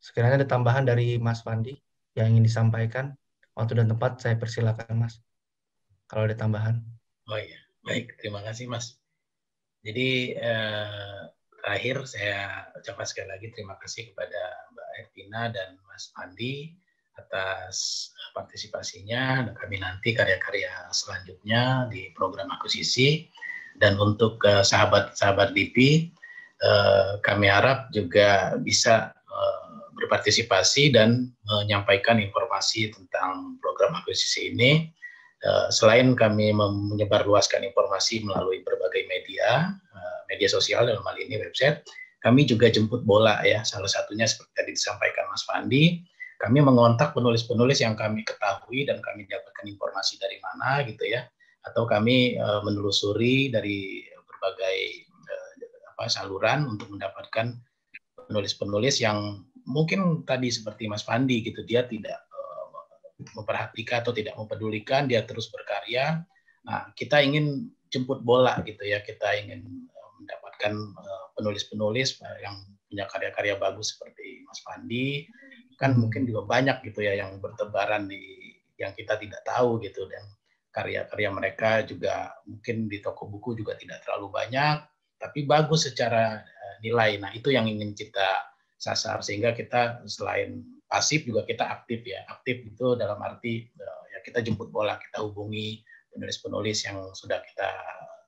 sekiranya 0.00 0.40
ada 0.40 0.48
tambahan 0.48 0.88
dari 0.88 1.20
Mas 1.20 1.44
Pandi 1.44 1.76
yang 2.16 2.32
ingin 2.32 2.48
disampaikan? 2.48 3.12
Waktu 3.54 3.78
dan 3.78 3.86
tempat 3.92 4.18
saya 4.18 4.34
persilakan, 4.34 4.98
Mas. 4.98 5.20
Kalau 6.10 6.26
ada 6.26 6.34
tambahan. 6.34 6.82
Oh 7.30 7.38
iya, 7.38 7.60
baik. 7.86 8.18
Terima 8.18 8.42
kasih, 8.42 8.66
Mas. 8.66 8.98
Jadi 9.84 10.32
eh, 10.34 11.20
terakhir 11.60 12.08
saya 12.08 12.66
ucapkan 12.72 13.04
sekali 13.04 13.28
lagi 13.30 13.46
terima 13.52 13.76
kasih 13.76 14.10
kepada 14.10 14.42
Mbak 14.72 14.88
Ervina 14.96 15.42
dan 15.52 15.76
Mas 15.84 16.08
Pandi 16.10 16.72
atas 17.14 18.10
partisipasinya 18.34 19.46
dan 19.46 19.54
kami 19.54 19.78
nanti 19.78 20.14
karya-karya 20.14 20.90
selanjutnya 20.90 21.86
di 21.90 22.10
program 22.14 22.50
akuisisi 22.50 23.30
dan 23.78 23.98
untuk 23.98 24.42
uh, 24.46 24.66
sahabat-sahabat 24.66 25.54
DP 25.54 26.10
uh, 26.62 27.18
kami 27.22 27.46
harap 27.50 27.90
juga 27.94 28.58
bisa 28.58 29.14
berpartisipasi 29.94 30.92
dan 30.92 31.30
menyampaikan 31.46 32.18
informasi 32.18 32.90
tentang 32.92 33.56
program 33.62 33.94
akuisisi 33.96 34.52
ini. 34.52 34.90
Eh, 35.44 35.68
selain 35.70 36.16
kami 36.16 36.56
menyebarluaskan 36.56 37.64
informasi 37.68 38.24
melalui 38.24 38.64
berbagai 38.64 39.04
media, 39.06 39.72
eh, 39.76 40.18
media 40.32 40.48
sosial 40.50 40.88
dalam 40.88 41.04
hal 41.04 41.16
ini 41.20 41.36
website, 41.40 41.84
kami 42.24 42.48
juga 42.48 42.72
jemput 42.72 43.04
bola 43.04 43.40
ya. 43.44 43.60
Salah 43.62 43.88
satunya 43.88 44.24
seperti 44.24 44.52
tadi 44.56 44.70
disampaikan 44.72 45.28
Mas 45.28 45.44
Pandi, 45.44 46.00
kami 46.44 46.60
mengontak 46.60 47.16
penulis-penulis 47.16 47.80
yang 47.80 47.96
kami 47.96 48.20
ketahui 48.20 48.84
dan 48.84 49.00
kami 49.00 49.24
dapatkan 49.24 49.64
informasi 49.64 50.20
dari 50.20 50.36
mana 50.44 50.84
gitu 50.84 51.08
ya, 51.08 51.24
atau 51.64 51.88
kami 51.88 52.36
eh, 52.36 52.60
menelusuri 52.60 53.48
dari 53.48 54.04
berbagai 54.28 55.08
apa 55.94 56.10
saluran 56.10 56.66
untuk 56.66 56.90
mendapatkan 56.90 57.54
penulis-penulis 58.26 58.98
yang 58.98 59.46
mungkin 59.64 60.26
tadi 60.26 60.50
seperti 60.50 60.90
Mas 60.90 61.06
Pandi 61.06 61.40
gitu 61.40 61.64
dia 61.64 61.86
tidak 61.86 62.18
uh, 62.34 62.66
memperhatikan 63.38 64.04
atau 64.04 64.12
tidak 64.12 64.34
mempedulikan 64.36 65.08
dia 65.08 65.24
terus 65.24 65.48
berkarya. 65.48 66.26
Nah 66.66 66.90
kita 66.98 67.22
ingin 67.22 67.70
jemput 67.88 68.20
bola 68.26 68.60
gitu 68.66 68.82
ya. 68.84 69.00
Kita 69.00 69.38
ingin 69.38 69.64
uh, 69.64 70.10
mendapatkan 70.20 70.72
uh, 70.76 71.26
penulis-penulis 71.38 72.20
uh, 72.20 72.38
yang 72.42 72.56
punya 72.90 73.04
karya-karya 73.08 73.54
bagus 73.56 73.96
seperti 73.96 74.44
Mas 74.44 74.60
Pandi 74.66 75.24
kan 75.80 75.98
mungkin 75.98 76.26
juga 76.28 76.46
banyak 76.46 76.86
gitu 76.86 77.02
ya 77.02 77.18
yang 77.18 77.42
bertebaran 77.42 78.06
di 78.06 78.20
yang 78.78 78.94
kita 78.94 79.18
tidak 79.18 79.42
tahu 79.46 79.78
gitu. 79.82 80.06
Dan 80.06 80.24
karya-karya 80.74 81.30
mereka 81.30 81.70
juga 81.86 82.34
mungkin 82.48 82.90
di 82.90 82.98
toko 82.98 83.30
buku 83.30 83.54
juga 83.54 83.78
tidak 83.78 84.02
terlalu 84.02 84.34
banyak 84.34 84.76
tapi 85.24 85.48
bagus 85.48 85.88
secara 85.88 86.44
nilai. 86.84 87.16
Nah 87.16 87.32
itu 87.32 87.48
yang 87.48 87.64
ingin 87.64 87.96
kita 87.96 88.44
sasar. 88.76 89.24
Sehingga 89.24 89.56
kita 89.56 90.04
selain 90.04 90.60
pasif 90.84 91.24
juga 91.24 91.48
kita 91.48 91.64
aktif 91.64 92.04
ya. 92.04 92.28
Aktif 92.28 92.60
itu 92.60 92.92
dalam 93.00 93.16
arti 93.24 93.64
eh, 93.64 94.02
ya 94.12 94.18
kita 94.20 94.44
jemput 94.44 94.68
bola 94.68 95.00
kita 95.00 95.24
hubungi 95.24 95.80
penulis-penulis 96.12 96.78
yang 96.84 97.10
sudah 97.16 97.40
kita 97.40 97.70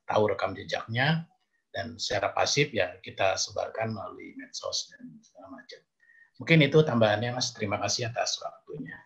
tahu 0.09 0.33
rekam 0.33 0.57
jejaknya. 0.57 1.29
Dan 1.69 2.01
secara 2.01 2.33
pasif 2.33 2.73
ya 2.73 2.97
kita 3.05 3.37
sebarkan 3.37 3.93
melalui 3.93 4.33
medsos 4.33 4.89
dan 4.89 5.13
segala 5.21 5.61
macam 5.61 5.77
mungkin 6.37 6.59
itu 6.63 6.79
tambahannya 6.81 7.33
mas 7.33 7.53
terima 7.53 7.77
kasih 7.81 8.09
atas 8.09 8.37
waktunya 8.41 8.97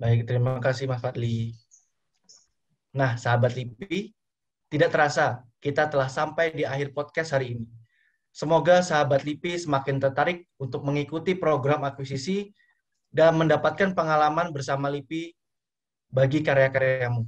baik 0.00 0.28
terima 0.28 0.60
kasih 0.60 0.88
mas 0.88 1.00
Fadli 1.00 1.52
nah 2.92 3.16
sahabat 3.16 3.56
LIPI 3.56 4.12
tidak 4.68 4.92
terasa 4.92 5.44
kita 5.58 5.88
telah 5.88 6.08
sampai 6.08 6.54
di 6.54 6.62
akhir 6.62 6.94
podcast 6.94 7.36
hari 7.36 7.58
ini 7.58 7.66
Semoga 8.38 8.84
sahabat 8.86 9.26
LIPI 9.26 9.66
semakin 9.66 9.98
tertarik 9.98 10.46
untuk 10.62 10.86
mengikuti 10.86 11.34
program 11.34 11.82
akuisisi 11.82 12.52
dan 13.10 13.34
mendapatkan 13.34 13.98
pengalaman 13.98 14.54
bersama 14.54 14.86
LIPI 14.92 15.34
bagi 16.12 16.44
karya-karyamu. 16.46 17.26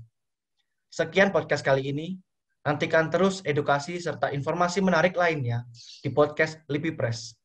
Sekian 0.86 1.34
podcast 1.34 1.66
kali 1.66 1.90
ini. 1.90 2.14
Nantikan 2.60 3.08
terus 3.08 3.40
edukasi 3.42 3.96
serta 3.96 4.30
informasi 4.36 4.84
menarik 4.84 5.16
lainnya 5.16 5.64
di 6.04 6.12
podcast 6.12 6.60
LIPI 6.68 6.92
Press. 6.92 7.39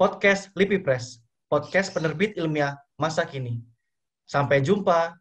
Podcast 0.00 0.48
LIPI 0.56 0.80
Press, 0.80 1.20
podcast 1.52 1.92
penerbit 1.92 2.32
ilmiah 2.40 2.72
masa 2.96 3.20
kini. 3.28 3.60
Sampai 4.24 4.64
jumpa 4.64 5.12